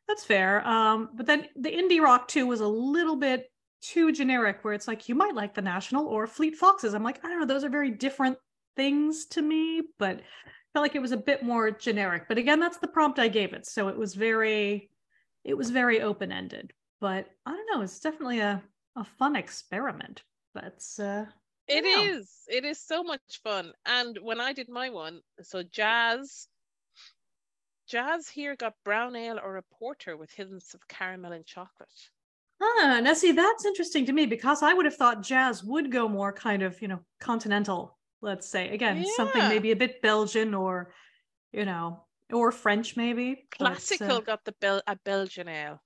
[0.09, 0.67] that's fair.
[0.67, 3.51] Um, but then the indie rock too was a little bit
[3.87, 6.95] too generic, where it's like you might like the National or Fleet Foxes.
[6.95, 8.39] I'm like, I don't know, those are very different
[8.77, 10.21] things to me, but
[10.73, 12.25] felt like it was a bit more generic.
[12.29, 14.91] But again, that's the prompt I gave it, so it was very,
[15.45, 16.73] it was very open ended.
[17.01, 18.63] But I don't know, it's definitely a
[18.97, 20.23] a fun experiment.
[20.55, 21.27] But uh,
[21.67, 22.11] It Yeah.
[22.13, 22.31] is.
[22.49, 23.73] It is so much fun.
[23.85, 26.49] And when I did my one, so jazz,
[27.89, 32.11] jazz here got brown ale or a porter with hints of caramel and chocolate.
[32.65, 36.09] Ah, now see, that's interesting to me because I would have thought jazz would go
[36.09, 38.71] more kind of, you know, continental, let's say.
[38.71, 40.95] Again, something maybe a bit Belgian or,
[41.53, 43.33] you know, or French maybe.
[43.33, 45.83] uh, Classical got the Bel- a Belgian ale.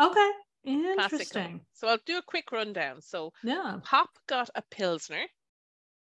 [0.00, 0.30] okay.
[0.64, 1.04] Classical.
[1.04, 1.60] Interesting.
[1.74, 3.00] So I'll do a quick rundown.
[3.00, 3.78] So Yeah.
[3.84, 5.24] Hop got a Pilsner.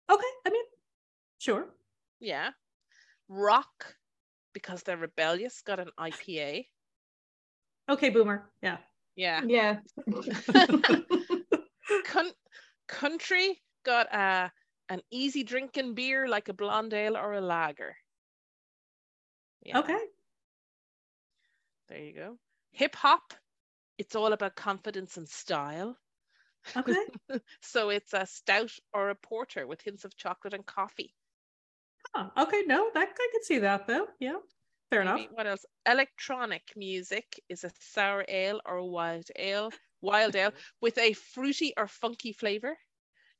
[0.10, 0.32] Okay.
[0.46, 0.65] I mean,
[1.38, 1.67] sure.
[2.20, 2.52] Yeah.
[3.28, 3.96] Rock,
[4.54, 6.65] because they're rebellious, got an IPA.
[7.89, 8.50] Okay, boomer.
[8.63, 8.78] Yeah.
[9.17, 9.41] Yeah.
[9.47, 9.80] Yeah.
[12.06, 12.32] Coun-
[12.88, 14.51] country got a
[14.89, 17.97] an easy drinking beer like a blonde ale or a lager.
[19.63, 19.99] Yeah, Okay.
[21.89, 22.38] There you go.
[22.71, 23.34] Hip hop,
[23.97, 25.97] it's all about confidence and style.
[26.75, 27.06] Okay.
[27.62, 31.13] So it's a stout or a porter with hints of chocolate and coffee.
[32.13, 32.63] Huh, okay.
[32.67, 34.08] No, that I could see that though.
[34.19, 34.38] Yeah.
[34.89, 35.26] Fair enough.
[35.30, 35.65] What else?
[35.86, 39.71] Electronic music is a sour ale or a wild ale,
[40.02, 42.78] wild ale with a fruity or funky flavor.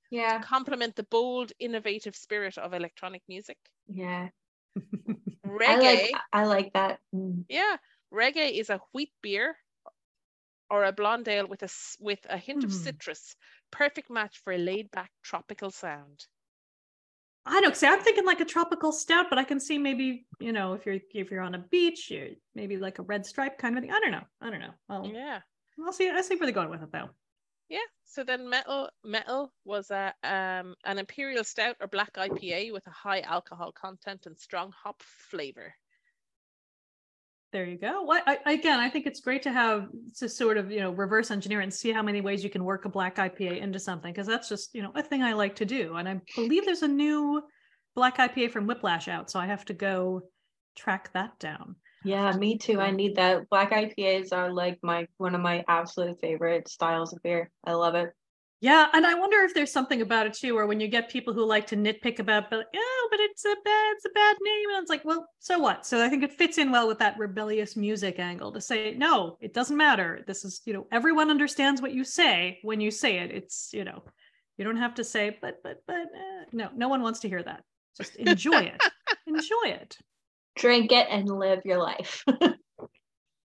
[0.10, 0.48] Yeah.
[0.48, 3.60] Complement the bold, innovative spirit of electronic music.
[3.88, 4.30] Yeah.
[5.46, 7.02] Reggae, I like I like that.
[7.14, 7.46] Mm.
[7.50, 7.78] yeah,
[8.12, 9.58] reggae is a wheat beer
[10.70, 12.72] or a blonde ale with a with a hint of Hmm.
[12.72, 13.36] citrus.
[13.70, 16.26] Perfect match for a laid-back tropical sound.
[17.48, 17.76] I don't.
[17.76, 20.86] See, I'm thinking like a tropical stout, but I can see maybe you know if
[20.86, 23.92] you're if you're on a beach, you're maybe like a red stripe kind of thing.
[23.92, 24.24] I don't know.
[24.42, 24.74] I don't know.
[24.90, 25.40] I'll Yeah.
[25.84, 26.10] I'll see.
[26.10, 27.10] I see where they're going with it though.
[27.70, 27.80] Yeah.
[28.06, 32.92] So then metal metal was a um an imperial stout or black IPA with a
[32.92, 35.74] high alcohol content and strong hop flavor.
[37.58, 38.04] There you go.
[38.04, 38.80] What I, again?
[38.80, 41.92] I think it's great to have to sort of you know reverse engineer and see
[41.92, 44.84] how many ways you can work a black IPA into something because that's just you
[44.84, 45.96] know a thing I like to do.
[45.96, 47.42] And I believe there's a new
[47.96, 50.22] black IPA from Whiplash out, so I have to go
[50.76, 51.78] track that down.
[52.04, 52.80] Yeah, um, me too.
[52.80, 53.50] I need that.
[53.50, 57.50] Black IPAs are like my one of my absolute favorite styles of beer.
[57.66, 58.12] I love it.
[58.60, 61.32] Yeah, and I wonder if there's something about it too, where when you get people
[61.32, 64.70] who like to nitpick about, but oh, but it's a bad, it's a bad name,
[64.72, 65.86] and it's like, well, so what?
[65.86, 69.38] So I think it fits in well with that rebellious music angle to say, no,
[69.42, 70.24] it doesn't matter.
[70.26, 73.30] This is, you know, everyone understands what you say when you say it.
[73.32, 74.04] It's, you know,
[74.58, 77.44] you don't have to say, but, but, but, uh, no, no one wants to hear
[77.44, 77.62] that.
[77.96, 78.82] Just enjoy it,
[79.28, 79.98] enjoy it.
[80.56, 82.24] Drink it and live your life.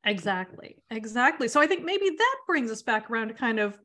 [0.06, 0.78] Exactly.
[0.92, 1.48] Exactly.
[1.48, 3.78] So I think maybe that brings us back around to kind of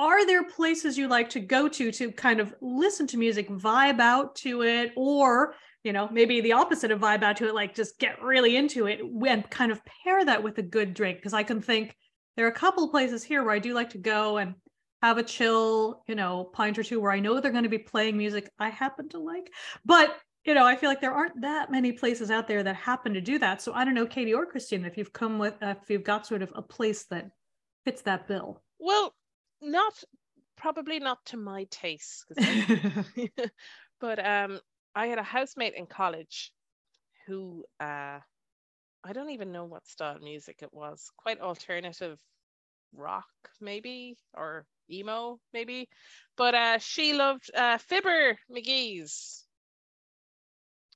[0.00, 4.00] are there places you like to go to to kind of listen to music, vibe
[4.00, 7.74] out to it, or, you know, maybe the opposite of vibe out to it, like
[7.74, 11.18] just get really into it and kind of pair that with a good drink?
[11.18, 11.94] Because I can think
[12.36, 14.54] there are a couple of places here where I do like to go and
[15.02, 17.78] have a chill, you know, pint or two where I know they're going to be
[17.78, 19.50] playing music I happen to like.
[19.84, 23.12] But you know, I feel like there aren't that many places out there that happen
[23.12, 23.60] to do that.
[23.60, 26.26] So I don't know, Katie or Christine, if you've come with, uh, if you've got
[26.26, 27.28] sort of a place that
[27.84, 28.62] fits that bill.
[28.78, 29.14] Well,
[29.62, 29.92] not
[30.56, 33.04] probably not to my taste, I-
[34.00, 34.60] but um,
[34.94, 36.52] I had a housemate in college
[37.26, 38.18] who uh,
[39.04, 41.10] I don't even know what style music it was.
[41.16, 42.18] Quite alternative
[42.94, 43.26] rock,
[43.60, 45.88] maybe, or emo, maybe.
[46.36, 49.46] But uh, she loved uh, Fibber McGee's.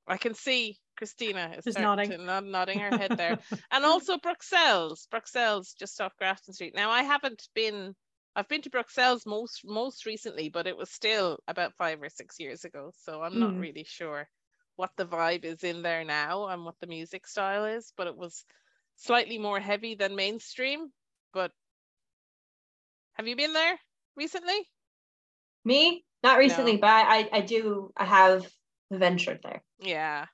[0.07, 2.27] I can see Christina is nodding.
[2.27, 3.39] nod, nodding her head there.
[3.71, 5.07] and also Bruxelles.
[5.11, 6.75] Bruxelles, just off Grafton Street.
[6.75, 7.95] Now I haven't been
[8.37, 12.39] I've been to Bruxelles most most recently, but it was still about five or six
[12.41, 12.91] years ago.
[12.97, 13.59] So I'm not Mm.
[13.59, 14.29] really sure
[14.77, 18.17] what the vibe is in there now and what the music style is, but it
[18.17, 18.45] was
[18.97, 20.93] slightly more heavy than mainstream.
[21.33, 21.53] But
[23.15, 23.79] have you been there
[24.17, 24.69] recently?
[25.65, 26.79] Me, not recently, No.
[26.79, 27.93] but I, I do.
[27.97, 28.51] I have
[28.91, 29.63] ventured there.
[29.79, 30.27] Yeah.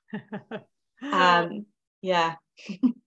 [1.11, 1.65] Um,
[2.01, 2.35] yeah.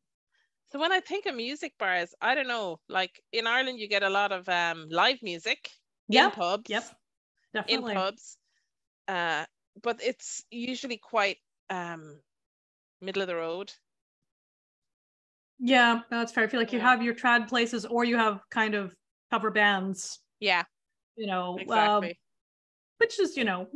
[0.75, 4.03] So when I think of music bars, I don't know, like in Ireland you get
[4.03, 5.71] a lot of um live music
[6.11, 6.69] in Yep, pubs.
[6.69, 7.01] yep,
[7.55, 8.39] definitely In pubs.
[9.09, 9.47] Uh
[9.83, 11.39] but it's usually quite
[11.71, 12.23] um
[13.01, 13.75] middle of the road.
[15.59, 16.45] Yeah, no, that's fair.
[16.45, 18.95] I feel like you have your trad places or you have kind of
[19.31, 20.65] cover bands, Yeah,
[21.17, 22.21] you know, um, exactly.
[22.99, 23.69] which is, you know,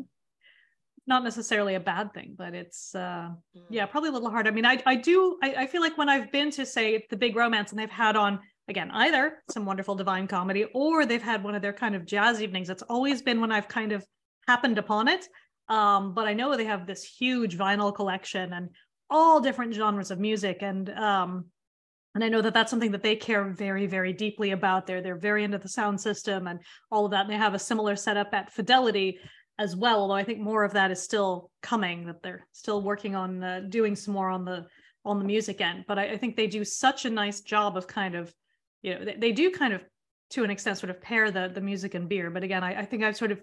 [1.09, 3.63] not necessarily a bad thing, but it's uh Mm.
[3.71, 4.47] yeah, probably a little hard.
[4.47, 7.17] I mean, I I do I, I feel like when I've been to say the
[7.17, 11.43] big romance and they've had on again either some wonderful divine comedy or they've had
[11.43, 12.71] one of their kind of jazz evenings.
[12.71, 14.05] It's always been when I've kind of
[14.47, 15.27] happened upon it.
[15.69, 18.69] Um, but I know they have this huge vinyl collection and
[19.11, 21.47] all different genres of music and um
[22.15, 24.87] and I know that that's something that they care very, very deeply about.
[24.87, 26.59] They're they're very into the sound system and
[26.91, 27.21] all of that.
[27.27, 29.19] And they have a similar setup at Fidelity
[29.59, 30.01] as well.
[30.01, 32.07] Although I think more of that is still coming.
[32.07, 34.67] That they're still working on uh, doing some more on the
[35.05, 35.85] on the music end.
[35.89, 38.33] But I, I think they do such a nice job of kind of,
[38.83, 39.83] you know, they, they do kind of
[40.31, 42.31] to an extent sort of pair the the music and beer.
[42.31, 43.41] But again, I, I think I've sort of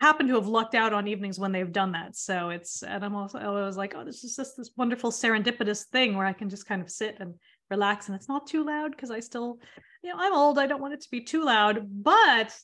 [0.00, 2.16] happened to have lucked out on evenings when they've done that.
[2.16, 5.86] So it's and I'm also I was like, oh, this is just this wonderful serendipitous
[5.86, 7.34] thing where I can just kind of sit and
[7.70, 9.58] relax and it's not too loud because I still,
[10.02, 10.58] you know, I'm old.
[10.58, 11.86] I don't want it to be too loud.
[11.88, 12.54] But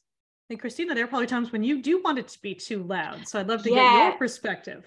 [0.49, 3.27] Think Christina, there are probably times when you do want it to be too loud.
[3.27, 4.87] So I'd love to get your perspective.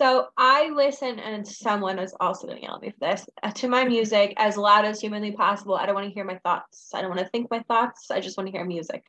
[0.00, 3.50] So I listen, and someone is also going to yell at me for this, uh,
[3.50, 5.74] to my music as loud as humanly possible.
[5.74, 6.90] I don't want to hear my thoughts.
[6.94, 8.10] I don't want to think my thoughts.
[8.10, 9.04] I just want to hear music.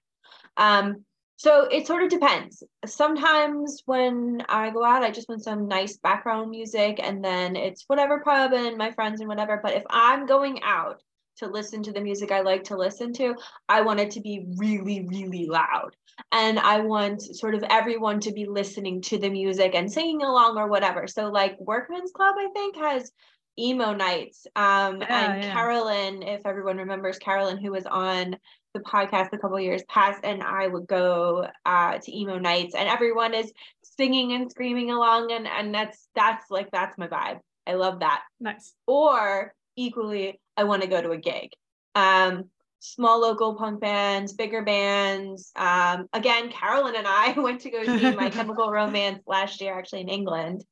[0.57, 1.05] Um,
[1.37, 2.63] so it sort of depends.
[2.85, 7.85] Sometimes when I go out, I just want some nice background music, and then it's
[7.87, 9.59] whatever pub and my friends and whatever.
[9.61, 11.01] But if I'm going out
[11.39, 13.35] to listen to the music I like to listen to,
[13.67, 15.95] I want it to be really, really loud
[16.31, 20.57] and I want sort of everyone to be listening to the music and singing along
[20.57, 21.07] or whatever.
[21.07, 23.11] So like Workman's Club, I think has
[23.57, 24.47] emo nights.
[24.55, 25.51] Um, Yeah, and yeah.
[25.53, 28.37] Carolyn, if everyone remembers Carolyn, who was on
[28.73, 32.87] the podcast a couple years past, and I would go uh, to emo nights, and
[32.87, 33.51] everyone is
[33.83, 37.39] singing and screaming along, and and that's that's like that's my vibe.
[37.67, 38.73] I love that Nice.
[38.87, 41.49] or equally i want to go to a gig.
[41.95, 42.45] Um
[42.81, 48.15] small local punk bands bigger bands um again carolyn and i went to go see
[48.15, 50.63] my chemical romance last year actually in england.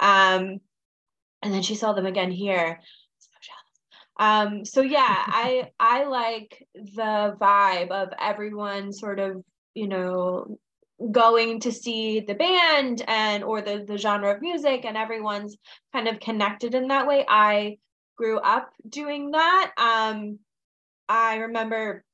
[0.00, 0.58] Um
[1.42, 2.80] and then she saw them again here.
[3.18, 9.42] So um so yeah i i like the vibe of everyone sort of
[9.74, 10.58] you know
[11.12, 15.56] going to see the band and or the the genre of music and everyone's
[15.92, 17.24] kind of connected in that way.
[17.28, 17.78] I
[18.18, 19.72] grew up doing that.
[19.78, 20.38] Um
[21.08, 22.04] i remember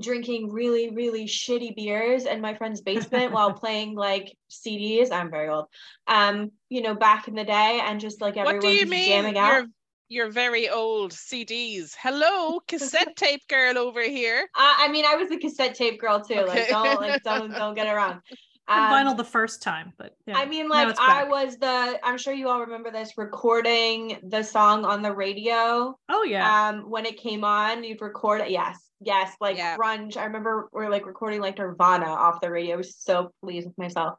[0.00, 5.48] drinking really really shitty beers in my friend's basement while playing like cds i'm very
[5.48, 5.66] old.
[6.06, 9.08] Um you know back in the day and just like everyone what do you mean
[9.08, 9.52] jamming out.
[9.52, 9.66] you're
[10.08, 11.96] you're very old CDs?
[12.00, 14.48] Hello, cassette tape girl over here.
[14.54, 17.74] I, I mean i was a cassette tape girl too like don't like don't don't
[17.74, 18.20] get it wrong
[18.68, 20.36] Um, vinyl the first time, but yeah.
[20.36, 22.00] I mean, like I was the.
[22.02, 25.96] I'm sure you all remember this recording the song on the radio.
[26.08, 26.68] Oh yeah.
[26.70, 28.50] Um, when it came on, you'd record it.
[28.50, 29.76] Yes, yes, like Yeah.
[29.76, 30.16] grunge.
[30.16, 32.74] I remember we are like recording like Nirvana off the radio.
[32.74, 34.18] I was so pleased with myself.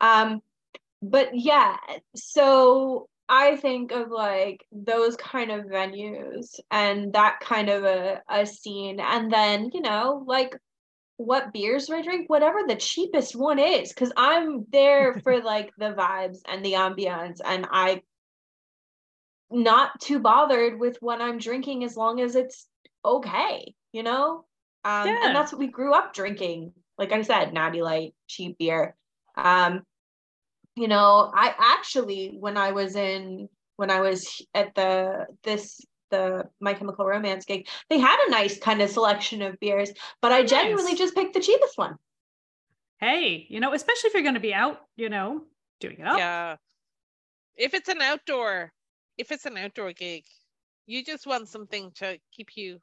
[0.00, 0.42] Um,
[1.02, 1.76] but yeah,
[2.14, 8.46] so I think of like those kind of venues and that kind of a, a
[8.46, 10.56] scene, and then you know, like
[11.18, 12.30] what beers do I drink?
[12.30, 17.40] Whatever the cheapest one is, because I'm there for like the vibes and the ambiance,
[17.44, 18.02] and I
[19.50, 22.66] not too bothered with what I'm drinking as long as it's
[23.04, 24.44] okay, you know?
[24.84, 25.18] Um, Yeah.
[25.24, 26.72] and that's what we grew up drinking.
[26.96, 28.94] Like I said, Natty Light, cheap beer.
[29.36, 29.82] Um,
[30.76, 36.48] you know, I actually when I was in when I was at the this the
[36.60, 39.90] My Chemical Romance gig, they had a nice kind of selection of beers,
[40.22, 40.98] but I genuinely Nice.
[40.98, 41.98] just picked the cheapest one.
[43.00, 45.44] hey, you know, especially if you're going to be out, you know,
[45.80, 46.18] doing it up.
[46.18, 46.56] Yeah.
[47.56, 48.72] If it's an outdoor,
[49.18, 50.24] if it's an outdoor gig,
[50.86, 52.80] You just want something to keep you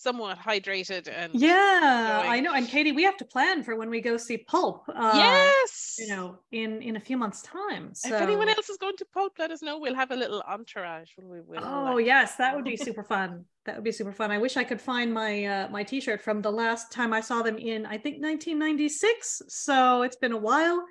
[0.00, 2.22] somewhat hydrated and Yeah.
[2.24, 2.54] I know.
[2.54, 4.88] And Katie, we have to plan for when we go see Pulp.
[4.88, 5.96] Uh, yes.
[5.98, 7.94] You know, in in a few months' time.
[7.94, 8.14] So.
[8.14, 9.78] if anyone else is going to Pulp, let us know.
[9.78, 11.10] We'll have a little entourage.
[11.18, 11.40] Will we?
[11.40, 13.44] Will Oh yes, that would be super fun.
[13.66, 14.30] That would be super fun.
[14.30, 17.42] I wish I could find my uh, my T-shirt from the last time I saw
[17.42, 19.42] them in I think 1996.
[19.48, 20.84] So it's been a while.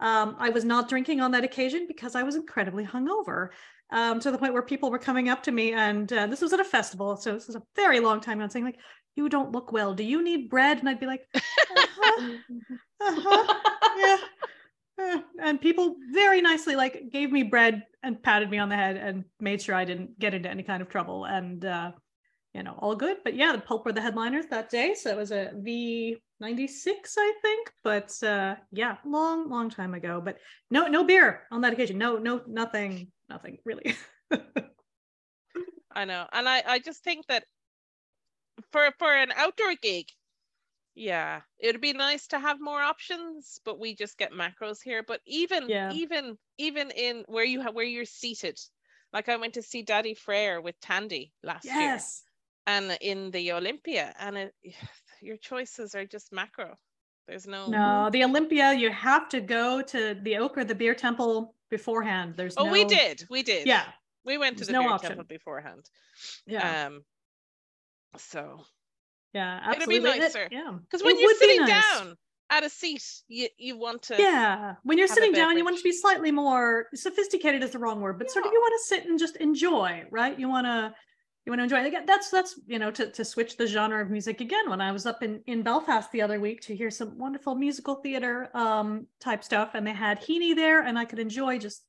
[0.00, 3.48] Um, I was not drinking on that occasion because I was incredibly hungover.
[3.90, 6.52] Um, to the point where people were coming up to me, and uh, this was
[6.52, 8.78] at a festival, so this was a very long time ago, saying like,
[9.16, 9.94] "You don't look well.
[9.94, 12.36] Do you need bread?" And I'd be like, uh-huh,
[13.00, 13.54] uh-huh,
[13.96, 14.18] yeah.
[14.98, 18.96] Uh, and people very nicely like gave me bread and patted me on the head
[18.96, 21.24] and made sure I didn't get into any kind of trouble.
[21.24, 21.92] And uh
[22.54, 23.18] you know all good.
[23.22, 27.32] But yeah the pulp were the headliners that day so it was a v96 i
[27.42, 27.70] think.
[27.84, 30.20] But uh yeah long long time ago.
[30.24, 30.38] But
[30.70, 31.98] no no beer on that occasion.
[31.98, 33.94] No no nothing nothing really
[35.94, 37.44] I know, and I I just think that
[38.70, 40.06] for for an outdoor gig,
[40.94, 45.02] yeah, it'd be nice to have more options, but we just get macros here.
[45.04, 45.88] But even Yeah.
[45.88, 48.58] even even in where you have where you're seated,
[49.12, 52.24] like I went to see Daddy Frere with Tandy last year, yes
[52.66, 54.54] and in the Olympia, and it,
[55.22, 56.78] your choices are just macro.
[57.28, 57.68] There's no.
[57.68, 62.34] no the olympia you have to go to the oak or the beer temple beforehand
[62.36, 63.66] there's Oh, no we did, we did.
[63.66, 63.84] yeah
[64.24, 65.08] we went to there's the no beer option.
[65.10, 65.84] temple beforehand.
[66.46, 67.04] yeah Um,
[68.16, 68.64] so
[69.34, 70.48] yeah it'd be absolutely It- nicer.
[70.50, 71.82] yeah because when It you're sitting nice.
[71.98, 72.16] down
[72.50, 74.16] at a seat, you you want to.
[74.18, 78.00] yeah when you're sitting down you want to be slightly more sophisticated is the wrong
[78.00, 80.94] word but sort of you want to sit and just enjoy right you want to
[81.48, 84.10] you want to enjoy Again, that's that's you know to, to switch the genre of
[84.10, 87.16] music again when i was up in in belfast the other week to hear some
[87.16, 91.58] wonderful musical theater um type stuff and they had heaney there and i could enjoy
[91.58, 91.84] just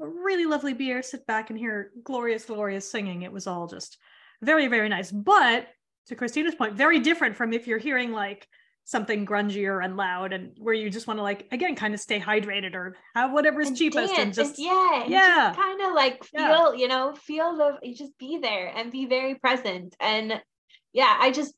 [0.00, 3.22] a really lovely beer sit back and hear glorious glorious singing.
[3.22, 3.98] It was all just
[4.40, 5.10] very very nice.
[5.10, 5.66] But
[6.06, 8.48] to christina's point very different from if you're hearing like
[8.84, 12.18] something grungier and loud and where you just want to like again kind of stay
[12.18, 15.50] hydrated or have whatever's and cheapest and dance, just yeah and yeah.
[15.50, 16.72] just kind of like feel Yeah.
[16.74, 20.40] you know feel the you just be there and be very present and
[20.92, 21.54] yeah i just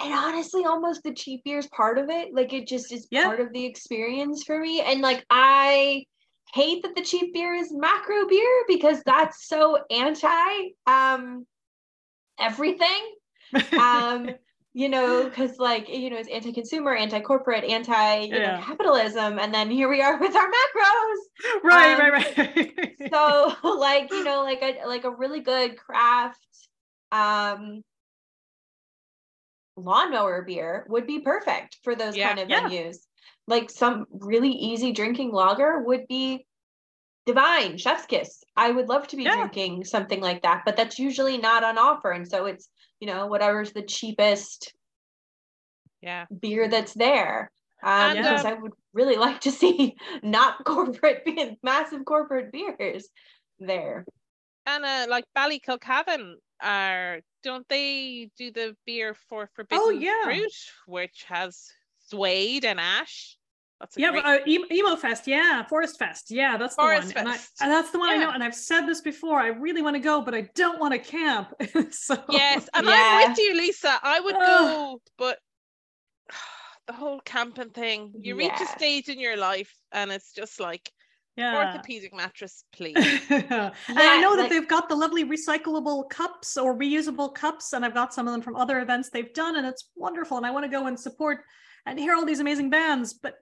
[0.00, 3.26] and honestly almost the cheap beer is part of it like it just is Yeah.
[3.26, 6.04] part of the experience for me and like i
[6.52, 11.46] hate that the cheap beer is macro beer because that's so anti um
[12.40, 13.14] everything
[13.80, 14.30] um
[14.74, 18.56] you know because like you know it's anti-consumer anti-corporate Yeah.
[18.56, 24.10] anti-capitalism and then here we are with our macros right Um, right right so like
[24.10, 26.40] you know like a like a really good craft
[27.12, 27.82] um
[29.76, 32.34] lawnmower beer would be perfect for those Yeah.
[32.34, 32.60] kind of Yeah.
[32.68, 32.98] venues
[33.46, 36.46] like some really easy drinking lager would be
[37.26, 39.32] divine chef's kiss i would love to be Yeah.
[39.34, 42.68] drinking something like that but that's usually not on offer and so it's
[43.00, 44.74] you know whatever's the cheapest
[46.00, 46.26] Yeah.
[46.40, 47.50] beer that's there
[47.82, 52.52] um, And, because um, I would really like to see not corporate beer, massive corporate
[52.52, 53.08] beers
[53.58, 54.06] there.
[54.66, 60.24] And uh, like Ballykilcavan are don't they do the beer for Forbidden Oh, yeah.
[60.24, 60.52] Fruit,
[60.86, 61.70] which has
[62.08, 63.36] suede and ash?
[63.84, 67.08] That's a yeah, great- but, uh, emo fest, yeah, forest fest, yeah, that's the Forest
[67.08, 67.52] one, and, I, Fest.
[67.60, 69.38] and that's the one I know, and I've said this before.
[69.38, 71.52] I really want to go, but I don't want to camp.
[71.92, 72.94] so yes, and Yeah.
[72.96, 73.98] I'm with you, Lisa.
[74.02, 75.38] I would go, but
[76.86, 78.14] the whole camping thing.
[78.18, 80.90] You reach a stage in your life, and it's just like
[81.36, 81.54] yeah.
[81.66, 82.96] orthopedic mattress, please.
[83.28, 83.72] and I
[84.16, 87.92] Yeah, know that like- they've got the lovely recyclable cups or reusable cups, and I've
[87.92, 90.38] got some of them from other events they've done, and it's wonderful.
[90.38, 91.40] And I want to go and support
[91.84, 93.34] and hear all these amazing bands, but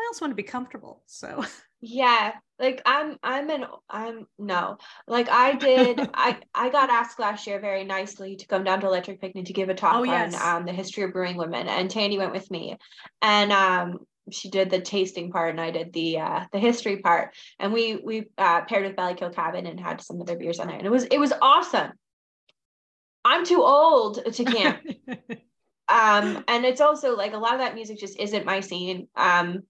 [0.00, 1.02] I also want to be comfortable.
[1.06, 1.44] So
[1.82, 4.76] Yeah, like I'm I'm an I'm no.
[5.06, 8.86] Like I did I I got asked last year very nicely to come down to
[8.86, 10.34] Electric Picnic to give a talk Oh, yes.
[10.34, 12.76] on um the history of brewing women and Tandy went with me.
[13.22, 13.98] And um
[14.30, 17.96] she did the tasting part and I did the uh the history part and we
[17.96, 20.90] we uh paired with Ballykilcavan and had some of their beers on there and it
[20.90, 21.92] was it was awesome.
[23.24, 24.80] I'm too old to camp
[25.88, 29.62] um and it's also like a lot of that music just isn't my scene um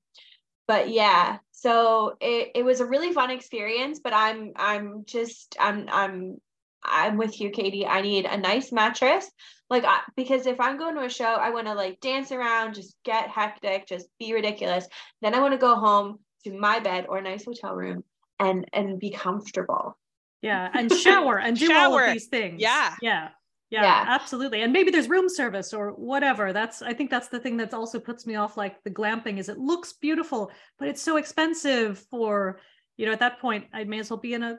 [0.70, 5.88] but yeah so it, it was a really fun experience but i'm i'm just i'm
[5.90, 6.36] i'm
[6.84, 9.28] i'm with you katie i need a nice mattress
[9.68, 12.76] like I, because if i'm going to a show i want to like dance around
[12.76, 14.86] just get hectic just be ridiculous
[15.22, 18.04] then i want to go home to my bed or a nice hotel room
[18.38, 19.98] and and be comfortable
[20.42, 22.62] yeah, and shower and do all of these things.
[22.62, 22.94] Yeah.
[23.02, 23.28] yeah.
[23.70, 24.04] Yeah, Yeah.
[24.08, 24.62] absolutely.
[24.62, 26.52] And maybe there's room service or whatever.
[26.52, 29.48] That's I think that's the thing that also puts me off like the glamping is
[29.48, 32.60] it looks beautiful, but it's so expensive for,
[32.96, 34.58] you know, at that point I may as well be in a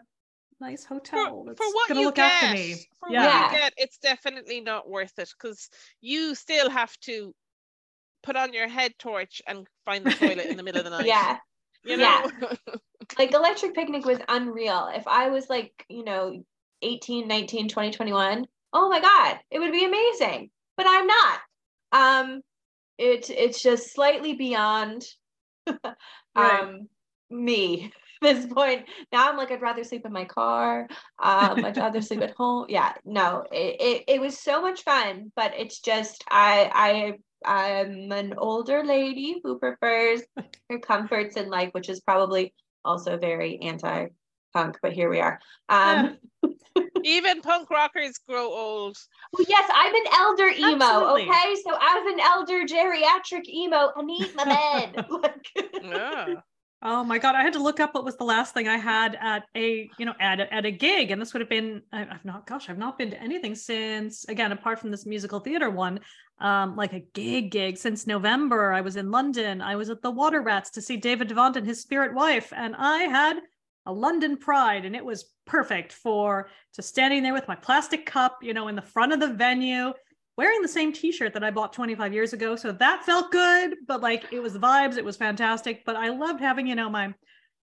[0.62, 2.76] nice hotel for, that's for what gonna you look get, after me.
[3.00, 3.42] for Yeah.
[3.44, 7.36] what you get, it's definitely not worth it because you still have to
[8.24, 11.06] put on your head torch and find the toilet in the middle of the night.
[11.08, 11.38] Yeah.
[11.84, 12.28] you yeah.
[13.18, 14.90] Like Electric Picnic was unreal.
[14.96, 16.44] If I was like, you know,
[16.84, 20.50] 18, 19, 20, 21, oh my God, it would be amazing.
[20.78, 21.40] But I'm not.
[21.92, 22.42] Um,
[22.98, 25.06] it, it's just slightly beyond
[25.68, 25.82] um,
[26.36, 26.72] Right.
[27.30, 27.92] me
[28.22, 28.86] this point.
[29.12, 30.88] Now I'm like, I'd rather sleep in my car.
[31.22, 32.68] Um, I'd rather sleep at home.
[32.70, 38.12] Yeah, no, it, it, it was so much fun, but it's just, I, I, I'm
[38.12, 40.22] an older lady who prefers
[40.70, 42.54] her comforts in life, which is probably
[42.86, 43.56] also very
[44.54, 45.40] anti-punk, but here we are.
[45.70, 46.18] Um,
[47.04, 48.98] Even punk rockers grow old.
[49.34, 50.86] well, yes, I'm an elder emo.
[50.86, 51.24] Absolutely.
[51.24, 55.06] Okay, so as an elder geriatric emo, I need my bed.
[55.10, 55.48] like,
[55.84, 56.36] Yeah.
[56.84, 59.16] Oh my god, I had to look up what was the last thing I had
[59.22, 62.02] at a, you know, at a, at a gig, and this would have been I,
[62.02, 65.70] I've not, gosh, I've not been to anything since again, apart from this musical theater
[65.70, 66.00] one,
[66.40, 68.72] um, like a gig gig since November.
[68.72, 69.62] I was in London.
[69.62, 72.76] I was at the Water Rats to see David Devant and his spirit wife, and
[72.76, 73.42] I had
[73.86, 78.40] a London Pride, and it was perfect for just standing there with my plastic cup,
[78.42, 79.94] you know, in the front of the venue,
[80.38, 82.56] wearing the same t-shirt that I bought 25 years ago.
[82.56, 85.84] So that felt good, but like it was vibes, it was fantastic.
[85.86, 87.14] But I loved having, you know, my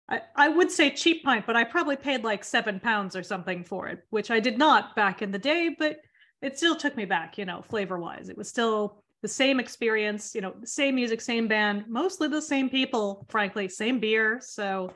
[0.07, 3.63] I, I would say cheap pint, but I probably paid like seven pounds or something
[3.63, 5.97] for it, which I did not back in the day, but
[6.41, 8.29] it still took me back, you know, flavor wise.
[8.29, 12.69] It was still the same experience, you know, same music, same band, mostly the same
[12.69, 14.39] people, frankly, same beer.
[14.43, 14.93] So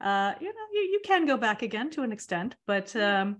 [0.00, 3.38] uh, you know, you, you can go back again to an extent, but um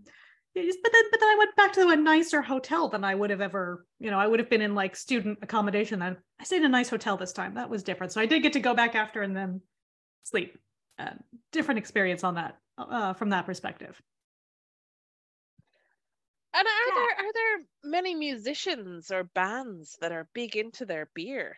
[0.55, 3.41] but then but then I went back to a nicer hotel than I would have
[3.41, 6.01] ever, you know, I would have been in like student accommodation.
[6.01, 7.55] Then I stayed in a nice hotel this time.
[7.55, 8.13] That was different.
[8.13, 9.61] So I did get to go back after and then
[10.25, 10.59] sleep.
[10.99, 11.13] Uh,
[11.53, 14.01] different experience on that uh, from that perspective.
[16.53, 16.95] And are Yeah.
[16.95, 21.57] there are there many musicians or bands that are big into their beer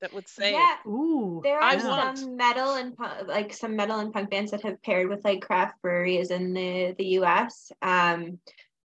[0.00, 3.76] that would say yeah, Ooh, there I are want- some metal and pu- like some
[3.76, 7.72] metal and punk bands that have paired with like craft breweries in the the U.S.
[7.82, 8.38] um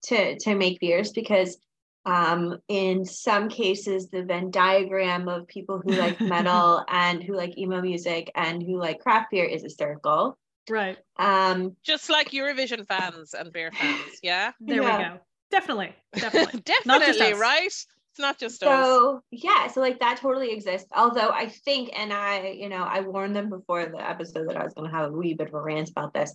[0.03, 1.57] to to make beers because
[2.05, 7.57] um in some cases the Venn diagram of people who like metal and who like
[7.57, 10.37] emo music and who like craft beer is a circle.
[10.69, 10.97] right.
[11.17, 14.51] Um, just like Eurovision fans and beer fans, yeah?
[14.59, 14.97] There Yeah.
[14.97, 15.19] we go.
[15.49, 16.59] Definitely, definitely.
[16.65, 17.73] Definitely, Not just right?
[18.17, 18.85] It's not just us.
[18.85, 20.87] so yeah so like that totally exists.
[20.95, 24.63] Although i think and i you know i warned them before the episode that i
[24.63, 26.33] was going to have a wee bit of a rant about this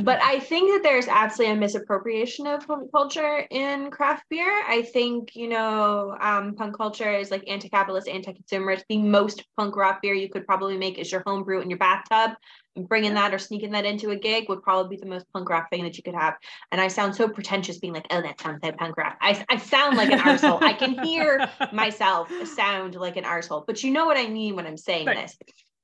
[0.00, 4.62] but i think that there's absolutely a misappropriation of punk culture in craft beer.
[4.66, 8.82] I think you know um, punk culture is like anti-capitalist anti-consumerist.
[8.88, 11.78] The most punk rock beer you could probably make is your home brew in your
[11.78, 12.36] bathtub
[12.76, 15.68] bringing that or sneaking that into a gig would probably be the most punk rock
[15.70, 16.34] thing that you could have.
[16.70, 19.16] And i sound so pretentious being like oh that sounds like punk rock.
[19.20, 20.62] I, I sound like an arsehole.
[20.62, 23.66] I can hear myself sound like an arsehole.
[23.66, 25.16] But you know what i mean when i'm saying Right.
[25.16, 25.36] this.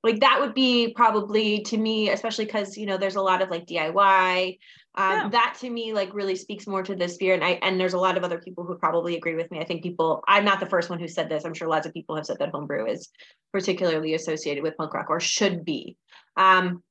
[0.05, 3.51] Like that would be probably to me especially because you know there's a lot of
[3.51, 4.59] like diy
[4.95, 5.28] um, Yeah.
[5.30, 7.36] that to me like really speaks more to the spirit.
[7.36, 9.59] And i and there's a lot of other people who probably agree with me.
[9.61, 11.45] I think people i'm not the first one who said this.
[11.45, 13.09] I'm sure lots of people have said that homebrew is
[13.53, 15.97] particularly associated with punk rock or should be
[16.39, 16.82] um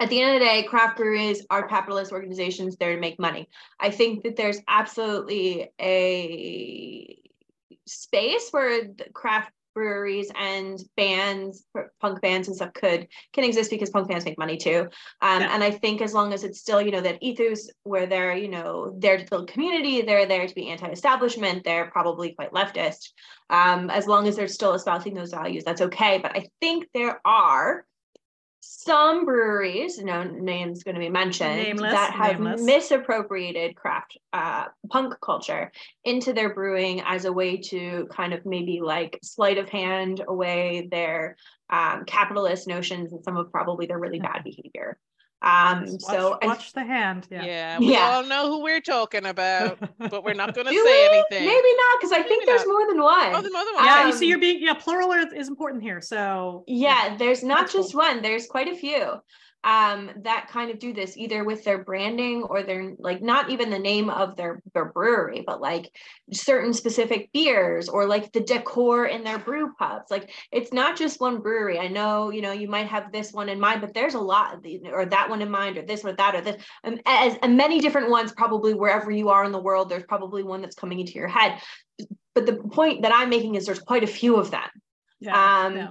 [0.00, 3.48] at the end of the day, craft breweries are capitalist organizations there to make money.
[3.80, 7.18] I think that there's absolutely a
[7.86, 11.64] space where the craft breweries and bands,
[12.00, 14.88] punk bands and stuff could can exist because punk bands make money too.
[15.20, 15.54] Um, Yeah.
[15.54, 18.48] And I think as long as it's still, you know, that ethos where they're, you
[18.48, 23.10] know, there to build community, they're there to be anti-establishment, they're probably quite leftist.
[23.50, 26.18] Um, as long as they're still espousing those values, that's okay.
[26.18, 27.84] But I think there are
[28.60, 32.62] some breweries, no names going to be mentioned, Nameless, that have nameless.
[32.62, 35.70] misappropriated craft uh, punk culture
[36.04, 40.88] into their brewing as a way to kind of maybe like sleight of hand away
[40.90, 41.36] their
[41.70, 44.98] um, capitalist notions and some of probably their really bad behavior.
[45.40, 47.28] Um, Watch, so I watch the hand.
[47.30, 47.44] yeah.
[47.44, 47.78] Yeah.
[47.78, 48.10] we Yeah.
[48.10, 49.78] all know who we're talking about,
[50.10, 51.16] but we're not going to do say we?
[51.16, 51.46] anything.
[51.46, 53.34] Maybe not, because I think Maybe there's more than one.
[53.34, 53.84] Oh, the other one.
[53.84, 54.74] yeah, you Um, see, you're being yeah.
[54.74, 56.00] Plural is, is important here.
[56.00, 58.00] So Yeah, there's not That's just cool.
[58.00, 59.20] one, there's quite a few
[59.64, 63.70] um that kind of do this either with their branding or their like not even
[63.70, 65.90] the name of their their brewery but like
[66.32, 70.12] certain specific beers or like the decor in their brew pubs.
[70.12, 71.76] Like it's not just one brewery.
[71.78, 74.54] I know you know you might have this one in mind but there's a lot
[74.54, 76.62] of the- or that one in mind or this or that or this.
[76.84, 80.44] Um, as and many different ones probably wherever you are in the world there's probably
[80.44, 81.60] one that's coming into your head.
[82.34, 84.68] But the point that i'm making is there's quite a few of them.
[85.18, 85.88] Yeah, Um, yeah.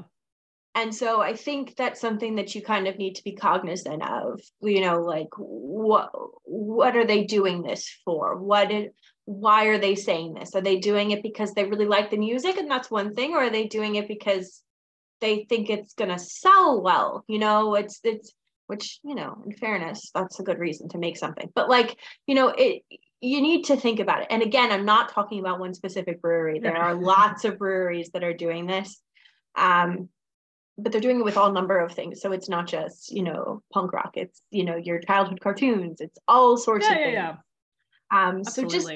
[0.77, 4.39] And so i think that's something that you kind of need to be cognizant of
[4.61, 6.11] you know like what
[6.47, 8.37] what are they doing this for?
[8.37, 8.71] What
[9.25, 10.55] why are they saying this?
[10.55, 13.39] Are they doing it because they really like the music and that's one thing or
[13.39, 14.61] are they doing it because
[15.19, 17.25] they think it's going to sell well?
[17.27, 18.33] You know it's it's
[18.67, 21.49] which you know in fairness that's a good reason to make something.
[21.53, 22.83] But like you know it
[23.19, 24.27] you need to think about it.
[24.29, 26.59] And again i'm not talking about one specific brewery.
[26.59, 29.01] There are lots of breweries that are doing this.
[29.55, 30.09] Um
[30.77, 32.21] but they're doing it with all number of things.
[32.21, 34.11] So it's not just you know punk rock.
[34.15, 36.01] It's you know your childhood cartoons.
[36.01, 37.39] It's all sorts yeah, of yeah, things.
[38.11, 38.29] yeah.
[38.29, 38.89] um so just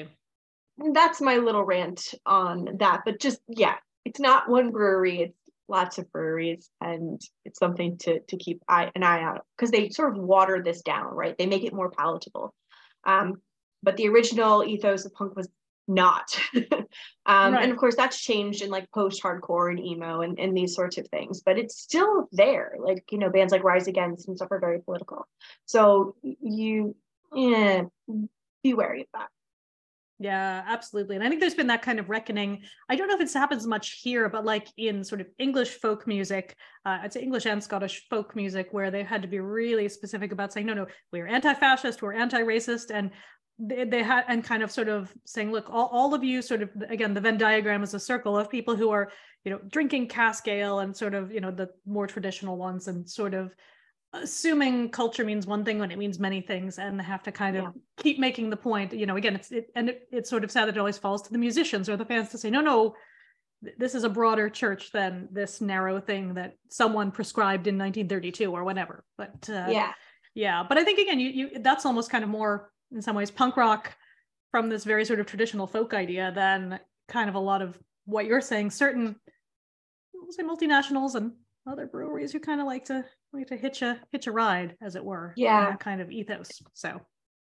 [0.92, 3.02] that's my little rant on that.
[3.04, 5.20] But just yeah it's not one brewery.
[5.22, 6.70] It's lots of breweries.
[6.80, 10.62] And it's something to to keep eye, an eye out because they sort of water
[10.62, 11.36] this down right?
[11.36, 12.54] They make it more palatable.
[13.06, 13.40] Um
[13.82, 15.48] but the original ethos of punk was
[15.88, 17.62] not um Right.
[17.62, 21.08] and of course that's changed in like post-hardcore and emo and, and these sorts of
[21.08, 24.60] things but it's still there like you know bands like rise against and stuff are
[24.60, 25.26] very political
[25.66, 26.94] so you
[27.34, 27.82] yeah
[28.62, 29.28] be wary of that
[30.18, 31.16] Yeah, absolutely.
[31.16, 32.62] And I think there's been that kind of reckoning.
[32.88, 36.06] I don't know if it happens much here, but like in sort of English folk
[36.06, 36.54] music,
[36.86, 40.30] uh, I'd say English and Scottish folk music, where they had to be really specific
[40.30, 43.10] about saying, no, no, we're anti-fascist, we're anti-racist, and
[43.68, 46.62] they, they had and kind of sort of saying, look, all, all of you sort
[46.62, 49.10] of again, the Venn diagram is a circle of people who are,
[49.44, 53.08] you know, drinking cask ale and sort of, you know, the more traditional ones and
[53.08, 53.54] sort of
[54.14, 57.64] assuming culture means one thing when it means many things and have to kind of
[57.64, 57.70] Yeah.
[57.96, 60.66] keep making the point you know again it's it, and it, it's sort of sad
[60.68, 62.94] that it always falls to the musicians or the fans to say no no
[63.78, 68.64] this is a broader church than this narrow thing that someone prescribed in 1932 or
[68.64, 69.92] whatever but uh, yeah
[70.34, 73.30] yeah but i think again you, you that's almost kind of more in some ways
[73.30, 73.94] punk rock
[74.50, 76.78] from this very sort of traditional folk idea than
[77.08, 78.70] kind of a lot of what you're saying.
[78.70, 79.16] Certain
[80.14, 81.32] we'll say multinationals and
[81.66, 84.94] other breweries who kind of like to like to hitch a hitch a ride as
[84.96, 85.70] it were Yeah.
[85.70, 86.50] that kind of ethos.
[86.74, 87.00] So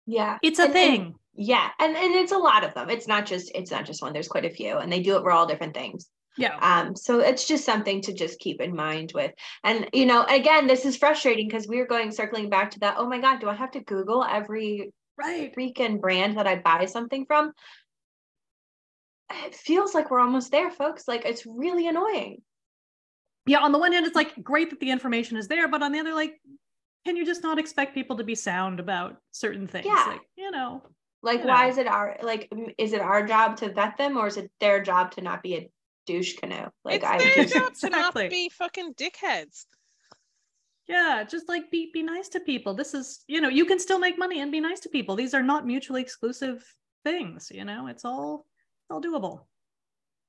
[0.05, 0.37] yeah.
[0.41, 1.15] it's a And- and- thing.
[1.33, 1.69] yeah.
[1.79, 2.89] And and it's a lot of them.
[2.89, 4.13] It's not just it's not just one.
[4.13, 6.09] There's quite a few and they do it for all different things.
[6.37, 6.57] Yeah.
[6.61, 9.31] Um so it's just something to just keep in mind with.
[9.63, 13.07] And you know again this is frustrating because we're going circling back to that oh
[13.07, 17.25] my god do i have to google every right freaking brand that i buy something
[17.25, 17.51] from
[19.45, 22.41] it feels like we're almost there folks like it's really annoying
[23.45, 25.91] yeah on the one hand it's like great that the information is there but on
[25.91, 26.39] the other like
[27.05, 30.05] can you just not expect people to be sound about certain things Yeah.
[30.09, 30.83] like you know
[31.23, 31.69] like You why know.
[31.69, 34.81] is it our like is it our job to vet them or is it their
[34.81, 35.69] job to not be a
[36.05, 39.65] douche canoe like it's i their just job to not be fucking dickheads.
[40.87, 43.99] Yeah just like be be nice to people this is you know you can still
[43.99, 46.63] make money and be nice to people these are not mutually exclusive
[47.03, 48.45] things you know it's all
[48.83, 49.41] it's all doable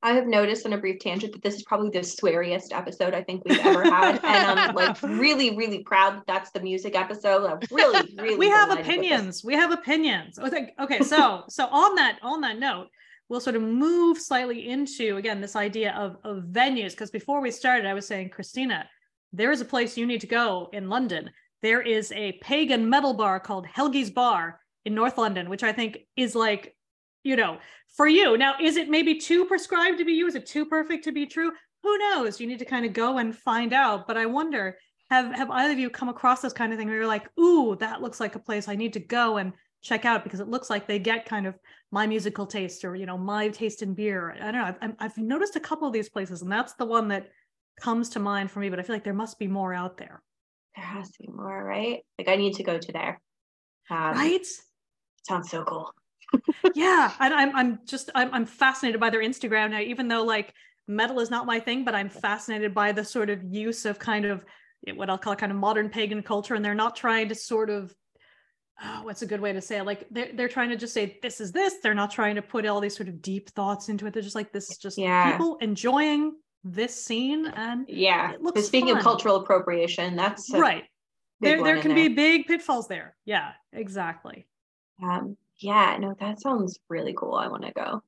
[0.03, 3.23] I have noticed on a brief tangent that this is probably the sweariest episode I
[3.23, 7.45] think we've ever had, and I'm like really, really proud that that's the music episode.
[7.45, 8.37] I'm really, really.
[8.37, 8.95] we have delighted with this.
[8.95, 12.89] opinions we have opinions oh, okay okay so so on that on that note
[13.29, 17.51] we'll sort of move slightly into again this idea of of venues because before we
[17.51, 18.89] started i was saying christina
[19.37, 21.31] there is a place you need to go in london.
[21.63, 25.99] There is a pagan metal bar called helgi's bar in north london which i think
[26.17, 26.77] is like
[27.25, 27.59] you know
[27.97, 28.37] for you.
[28.37, 30.27] Now is it maybe too prescribed to be you?
[30.27, 31.51] Is it too perfect to be true?
[31.83, 32.41] Who knows?
[32.41, 34.07] You need to kind of go and find out.
[34.07, 34.79] But i wonder
[35.11, 37.77] have have either of you come across this kind of thing where you're like ooh
[37.77, 39.53] that looks like a place i need to go and
[39.87, 41.55] check out because it looks like they get kind of
[41.93, 44.37] my musical taste or you know my taste in beer.
[44.41, 44.75] I don't know.
[44.81, 47.29] I've, I've noticed a couple of these places and that's the one that
[47.81, 50.23] comes to mind for me but i feel like there must be more out there
[50.77, 52.01] There has to be more, right?
[52.19, 53.21] Like I need to go to there.
[53.91, 54.47] Um, right
[55.29, 55.91] Sounds so cool.
[56.75, 60.53] yeah and i'm, I'm just I'm, I'm fascinated by their instagram now even though like
[60.89, 64.25] metal is not my thing but i'm fascinated by the sort of use of kind
[64.25, 64.45] of
[64.95, 67.95] what i'll call kind of modern pagan culture and they're not trying to sort of
[68.85, 71.19] oh, what's a good way to say it like they're, they're trying to just say
[71.23, 74.07] this is this they're not trying to put all these sort of deep thoughts into
[74.07, 75.31] it they're just like this is just Yeah.
[75.33, 76.33] people enjoying
[76.75, 78.33] this scene and Yeah.
[78.33, 78.99] It looks But speaking fun.
[78.99, 80.85] of cultural appropriation, that's right
[81.41, 82.09] there, there in can there.
[82.09, 84.47] be big pitfalls there yeah exactly
[85.03, 87.35] Um, yeah, no, that sounds really cool.
[87.35, 88.03] I want to go.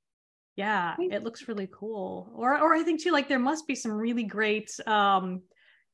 [0.57, 2.31] Yeah, it looks really cool.
[2.35, 5.43] Or or I think too, like there must be some really great um,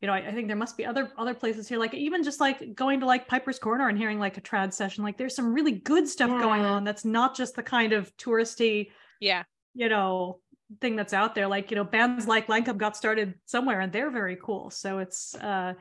[0.00, 2.40] you know, I, I think there must be other other places here, like even just
[2.40, 5.04] like going to like Piper's Corner and hearing like a trad session.
[5.04, 8.90] Like there's some really good stuff going on that's not just the kind of touristy,
[9.20, 9.42] Yeah.
[9.74, 10.40] you know,
[10.80, 11.46] thing that's out there.
[11.46, 14.70] Like, you know, bands like Lankum got started somewhere and they're very cool.
[14.70, 15.74] So it's uh,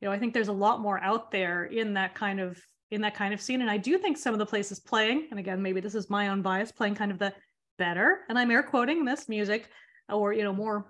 [0.00, 3.02] you know, I think there's a lot more out there in that kind of in
[3.02, 3.60] that kind of scene.
[3.60, 6.28] And I do think some of the places playing, and again, maybe this is my
[6.28, 7.32] own bias, playing kind of the
[7.78, 9.68] better, and I'm air quoting this music,
[10.08, 10.86] or you know, more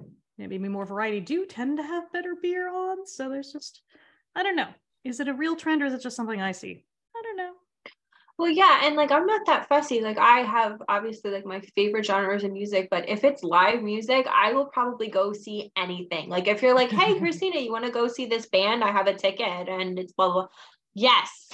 [0.48, 3.06] maybe more variety do tend to have better beer on.
[3.06, 3.82] So there's just,
[4.34, 4.68] I don't know.
[5.04, 6.84] Is it a real trend or is it just something I see?
[7.14, 7.52] I don't know.
[8.40, 10.00] Well, yeah, and like I'm not that fussy.
[10.00, 14.26] Like I have obviously like my favorite genres of music, but if it's live music,
[14.34, 16.30] I will probably go see anything.
[16.30, 18.82] Like if you're like, "Hey, Christina, you want to go see this band?
[18.82, 20.48] I have a ticket and it's blah blah." blah.
[20.94, 21.50] Yes,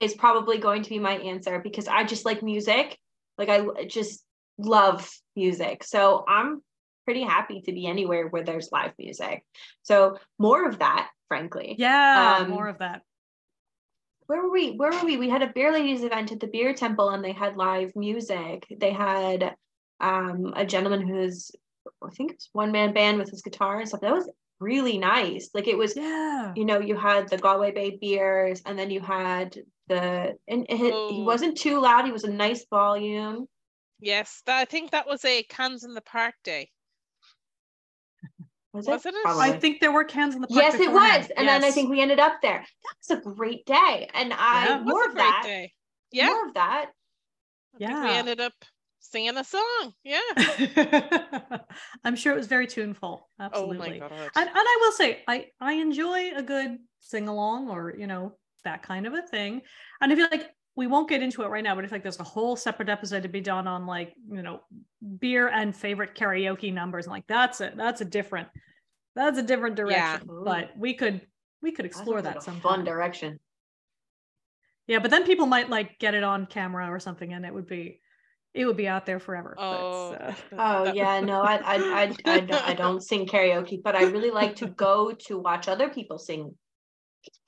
[0.00, 2.98] is probably going to be my answer because I just like music.
[3.36, 4.24] Like I just
[4.56, 5.84] love music.
[5.84, 6.62] So I'm
[7.04, 9.44] pretty happy to be anywhere where there's live music.
[9.82, 11.74] So more of that, frankly.
[11.78, 13.02] Yeah, Um, more of that.
[14.26, 14.72] Where were we?
[14.72, 15.16] Where were we?
[15.16, 18.66] We had a beer ladies event at the beer temple and they had live music.
[18.78, 19.54] They had
[20.00, 21.50] um a gentleman who's
[22.04, 24.00] I think it's one man band with his guitar and stuff.
[24.00, 25.50] That was really nice.
[25.54, 26.52] Like it was, Yeah.
[26.56, 29.56] you know, you had the Galway Bay beers and then you had
[29.88, 31.24] the and it, he Oh.
[31.24, 32.04] wasn't too loud.
[32.06, 33.46] He was a nice volume.
[34.00, 36.70] Yes, that, I think that was a cans in the park day.
[38.76, 39.22] Was Wasn't it?
[39.22, 39.42] Probably.
[39.44, 41.22] I think there were cans in the park yes, it beforehand.
[41.24, 41.30] was.
[41.36, 42.58] And then I think we ended up there.
[42.60, 44.08] That was a great day.
[44.14, 44.82] And I Yeah.
[44.84, 45.42] More of great that.
[45.44, 45.72] day.
[46.12, 46.86] Yeah, More of that.
[47.74, 48.52] I think we ended up
[49.00, 49.92] singing a song.
[50.04, 50.20] Yeah.
[52.04, 53.28] I'm sure it was very tuneful.
[53.40, 54.00] Oh Absolutely.
[54.00, 54.12] my god.
[54.12, 58.32] and, and I will say, I I enjoy a good sing along or you know
[58.64, 59.62] that kind of a thing.
[60.00, 62.02] And I feel like we won't get into it right now, but I feel like
[62.02, 64.60] there's a whole separate episode to be done on like you know
[65.18, 67.06] beer and favorite karaoke numbers.
[67.06, 67.76] And like that's it.
[67.76, 68.48] That's a different.
[69.14, 69.98] That's a different direction.
[70.02, 70.16] Yeah.
[70.18, 70.44] direction.
[70.44, 71.22] But we could
[71.62, 73.40] we could explore that like a fun direction.
[74.86, 77.66] Yeah, but then people might like get it on camera or something, and it would
[77.66, 78.00] be
[78.52, 79.54] it would be out there forever.
[79.56, 80.12] But, Oh.
[80.12, 84.04] uh, Oh yeah, no, I I I I don't, I don't sing karaoke, but I
[84.04, 86.54] really like to go to watch other people sing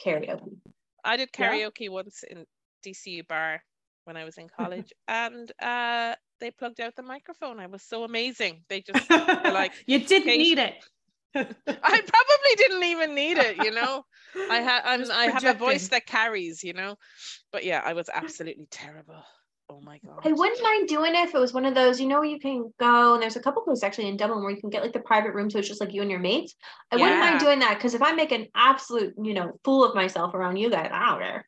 [0.04, 0.56] karaoke.
[1.04, 1.50] I did Yeah.
[1.52, 2.44] karaoke once in
[2.84, 3.62] DCU bar
[4.04, 7.60] when I was in college, and uh, they plugged out the microphone.
[7.60, 8.64] I was so amazing.
[8.68, 10.74] They just were like, you didn't "Okay." need it.
[11.34, 14.02] I probably didn't even need it, you know.
[14.50, 16.96] I had I'm, Just I have a voice that carries, you know.
[17.52, 19.22] But yeah, I was absolutely terrible.
[19.70, 20.20] Oh my god.
[20.24, 22.72] I wouldn't mind doing it if it was one of those, you know, you can
[22.80, 25.00] go and there's a couple places actually in Dublin where you can get like the
[25.00, 26.54] private room, so it's just like you and your mates.
[26.90, 29.94] I wouldn't mind doing that because if I make an absolute, you know, fool of
[29.94, 31.46] myself around you guys, I don't care.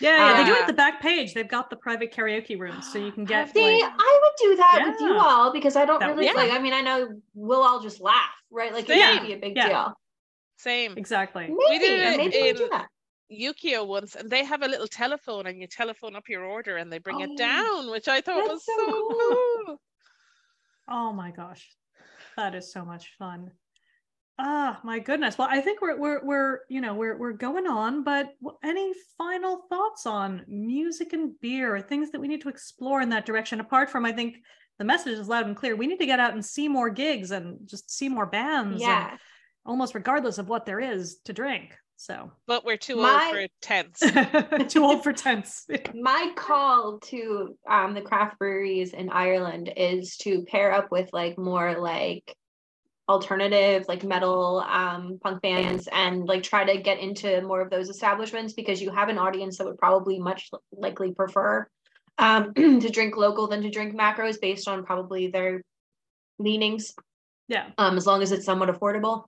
[0.00, 1.34] Yeah, yeah, uh, they do it at the back page.
[1.34, 4.56] They've got the private karaoke rooms, so you can get See, like, I would do
[4.56, 6.50] that with you all because I don't That really be like.
[6.50, 8.72] I mean, I know we'll all just laugh, right?
[8.72, 9.18] Like it Same.
[9.18, 9.68] would be a big Yeah.
[9.68, 10.00] deal.
[10.56, 10.96] Same.
[10.96, 11.48] exactly.
[11.48, 12.88] Maybe, did it maybe we do that.
[13.30, 16.92] Yukio once, and they have a little telephone, and you telephone up your order, and
[16.92, 19.64] they bring Oh, it down, which I thought was so so cool.
[19.66, 19.80] cool.
[20.88, 21.68] Oh my gosh,
[22.36, 23.52] that is so much fun.
[24.38, 25.36] Ah, my goodness.
[25.38, 28.30] Well, I think we're we're we're you know we're we're going on, but
[28.64, 33.10] any final thoughts on music and beer, or things that we need to explore in
[33.10, 33.60] that direction?
[33.60, 34.36] Apart from, I think
[34.78, 35.76] the message is loud and clear.
[35.76, 38.72] We need to get out and see more gigs and just see more bands.
[38.72, 39.16] and Yeah.
[39.66, 41.76] almost regardless of what there is to drink.
[41.96, 44.00] So But we're too My- old for tents.
[44.72, 45.66] too old for tents.
[45.94, 51.38] my call to um the craft breweries in Ireland is to pair up with like
[51.38, 52.34] more like
[53.08, 57.88] alternative like metal um punk bands and like try to get into more of those
[57.88, 61.66] establishments because you have an audience that would probably much likely prefer
[62.18, 65.62] um to drink local than to drink macros based on probably their
[66.38, 66.94] leanings
[67.48, 67.70] yeah.
[67.78, 69.24] um, as long as it's somewhat affordable.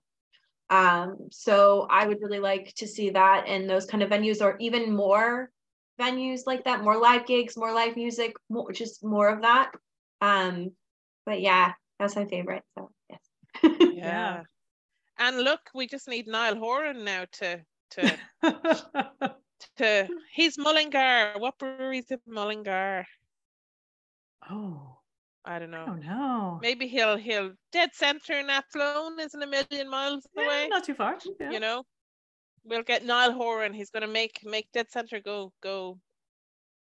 [0.69, 4.57] Um, so I would really like to see that in those kind of venues, or
[4.59, 5.51] even more
[6.01, 9.71] venues like that, more live gigs, more live music, more, just more of that.
[10.21, 10.71] Um,
[11.25, 12.63] but yeah, that's my favorite.
[12.77, 12.89] So.
[14.05, 14.43] Yeah.
[15.17, 18.17] And look, we just need Niall Horan now to to
[19.77, 21.33] to he's Mullingar.
[21.37, 23.05] What brewery's in Mullingar?
[24.49, 24.97] oh,
[25.45, 25.83] I don't know.
[25.83, 26.59] I don't know.
[26.61, 30.67] Maybe he'll he'll dead center in Athlone isn't a million miles Yeah, away.
[30.67, 31.17] not too far.
[31.39, 31.51] Yeah.
[31.51, 31.83] You know,
[32.63, 33.73] we'll get Niall Horan.
[33.73, 35.99] He's gonna make make dead center go go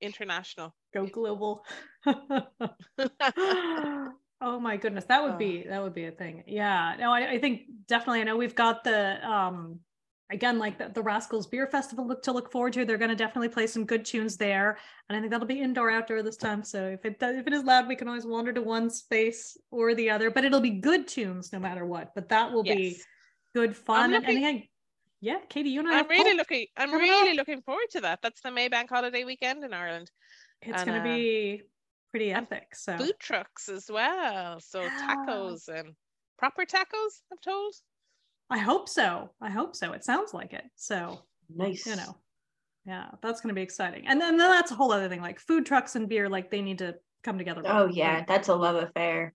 [0.00, 0.74] international.
[0.94, 1.64] Go global.
[4.41, 6.45] oh my goodness, that would be that would be a thing.
[6.47, 6.95] Yeah.
[6.99, 8.20] No, I, I think definitely.
[8.20, 9.80] I know we've got the um
[10.30, 12.84] again like the, the Rascals Beer Festival look to look forward to.
[12.84, 14.78] They're going to definitely play some good tunes there,
[15.09, 16.62] and I think that'll be indoor outdoor this time.
[16.62, 19.57] So if it does, if it is loud, we can always wander to one space
[19.70, 20.30] or the other.
[20.30, 22.14] But it'll be good tunes no matter what.
[22.14, 22.99] But that will be
[23.55, 24.12] good fun.
[24.12, 24.62] And, and looking- again,
[25.20, 25.99] yeah, Katie, you and I.
[25.99, 26.39] I'm really Pulp.
[26.39, 26.66] looking.
[26.76, 27.36] I'm coming really up.
[27.39, 28.20] looking forward to that.
[28.22, 30.11] That's the Maybank holiday weekend in Ireland.
[30.62, 31.62] It's and, to uh, be
[32.11, 32.74] pretty epic.
[32.74, 34.61] So Food trucks as well.
[34.61, 35.94] So tacos and
[36.38, 37.20] proper tacos.
[37.32, 37.74] I'm told.
[38.50, 39.30] I hope so.
[39.40, 39.92] I hope so.
[39.92, 40.64] It sounds like it.
[40.76, 41.20] So,
[41.54, 41.84] nice.
[41.86, 42.16] you know,
[42.86, 44.06] yeah, that's going to be exciting.
[44.06, 45.20] And then, then that's a whole other thing.
[45.20, 47.62] Like food trucks and beer, like they need to come together.
[47.66, 47.90] Oh more.
[47.90, 49.34] yeah, Like, that's a love affair.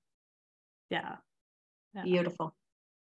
[0.90, 1.16] yeah.
[1.96, 2.04] Yeah.
[2.04, 2.56] Beautiful.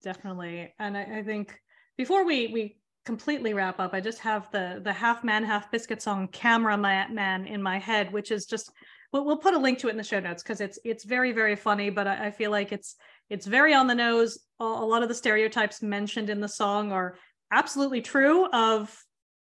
[0.02, 0.72] definitely.
[0.78, 1.54] And I, I think
[1.98, 6.00] before we we completely wrap up, I just have the the half man half biscuit
[6.00, 6.80] song "CAMRA
[7.12, 8.72] Man" in my head, which is just
[9.12, 11.32] we'll, we'll put a link to it in the show notes because it's it's very
[11.32, 12.96] very funny, but I, I, feel like it's
[13.28, 14.38] it's very on the nose.
[14.60, 17.16] A, a lot of the stereotypes mentioned in the song are
[17.52, 18.96] absolutely true of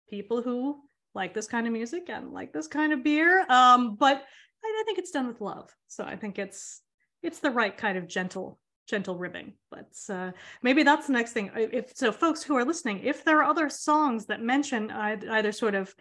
[0.09, 0.81] people who
[1.15, 3.45] like this kind of music and like this kind of beer.
[3.49, 4.17] Um, but
[4.65, 6.83] I, I think it's done with love, so I think it's
[7.23, 10.31] it's the right kind of gentle gentle ribbing but uh,
[10.63, 13.69] maybe that's the next thing if so folks who are listening if there are other
[13.69, 15.93] songs that mention either sort of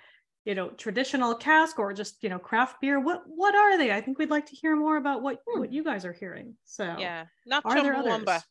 [0.45, 3.99] you know traditional cask or just you know craft beer what what are they i
[3.99, 5.59] think we'd like to hear more about what hmm.
[5.59, 8.43] what you guys are hearing so yeah not chumbawamba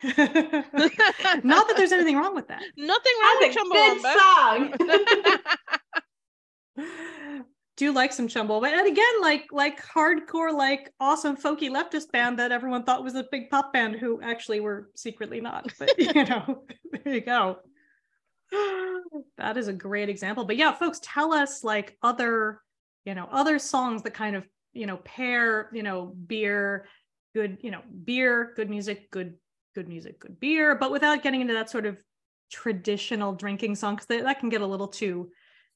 [1.44, 5.74] not that there's anything wrong with that nothing wrong That's with chumbawamba song
[7.78, 8.66] do like some Chumbawamba.
[8.66, 13.24] And again, like like hardcore, like awesome folky leftist band that everyone thought was a
[13.30, 15.72] big pop band who actually were secretly not.
[15.78, 16.64] But you know,
[17.04, 17.58] there you go.
[19.36, 20.44] That is a great example.
[20.44, 22.60] But yeah, folks, tell us like other,
[23.04, 26.86] you know, other songs that kind of, you know, pair, you know, beer,
[27.34, 29.34] good, you know, beer, good music, good,
[29.74, 32.02] good music, good beer, but without getting into that sort of
[32.50, 35.30] traditional drinking song because that can get a little too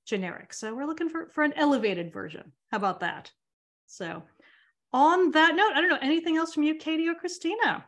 [0.07, 0.53] generic.
[0.53, 2.53] So we're looking for, for an elevated version.
[2.71, 3.31] How about that?
[3.87, 4.23] So
[4.93, 7.85] on that note, I don't know, anything else from you, Katie or Christina?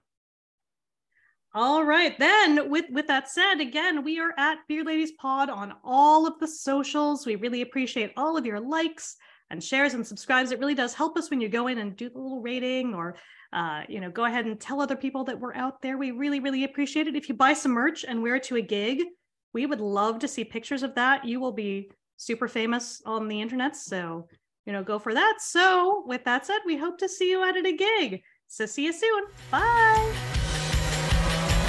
[1.57, 5.73] All right, then with, with that said, again, we are at Beer Ladies Pod on
[5.85, 7.25] all of the socials.
[7.25, 9.17] We really appreciate all of your likes
[9.51, 10.51] and shares and subscribes.
[10.51, 13.15] It really does help us when you go in and do the little rating or
[13.53, 15.97] uh, you know, go ahead and tell other people that we're out there.
[15.97, 17.15] We really, really appreciate it.
[17.15, 19.05] If you buy some merch and wear it to a gig,
[19.53, 21.25] we would love to see pictures of that.
[21.25, 23.77] You will be super famous on the internet.
[23.77, 24.27] So,
[24.67, 25.37] you know, go for that.
[25.39, 28.23] So, with that said, we hope to see you at a gig.
[28.49, 29.25] So, see you soon.
[29.53, 30.34] Bye.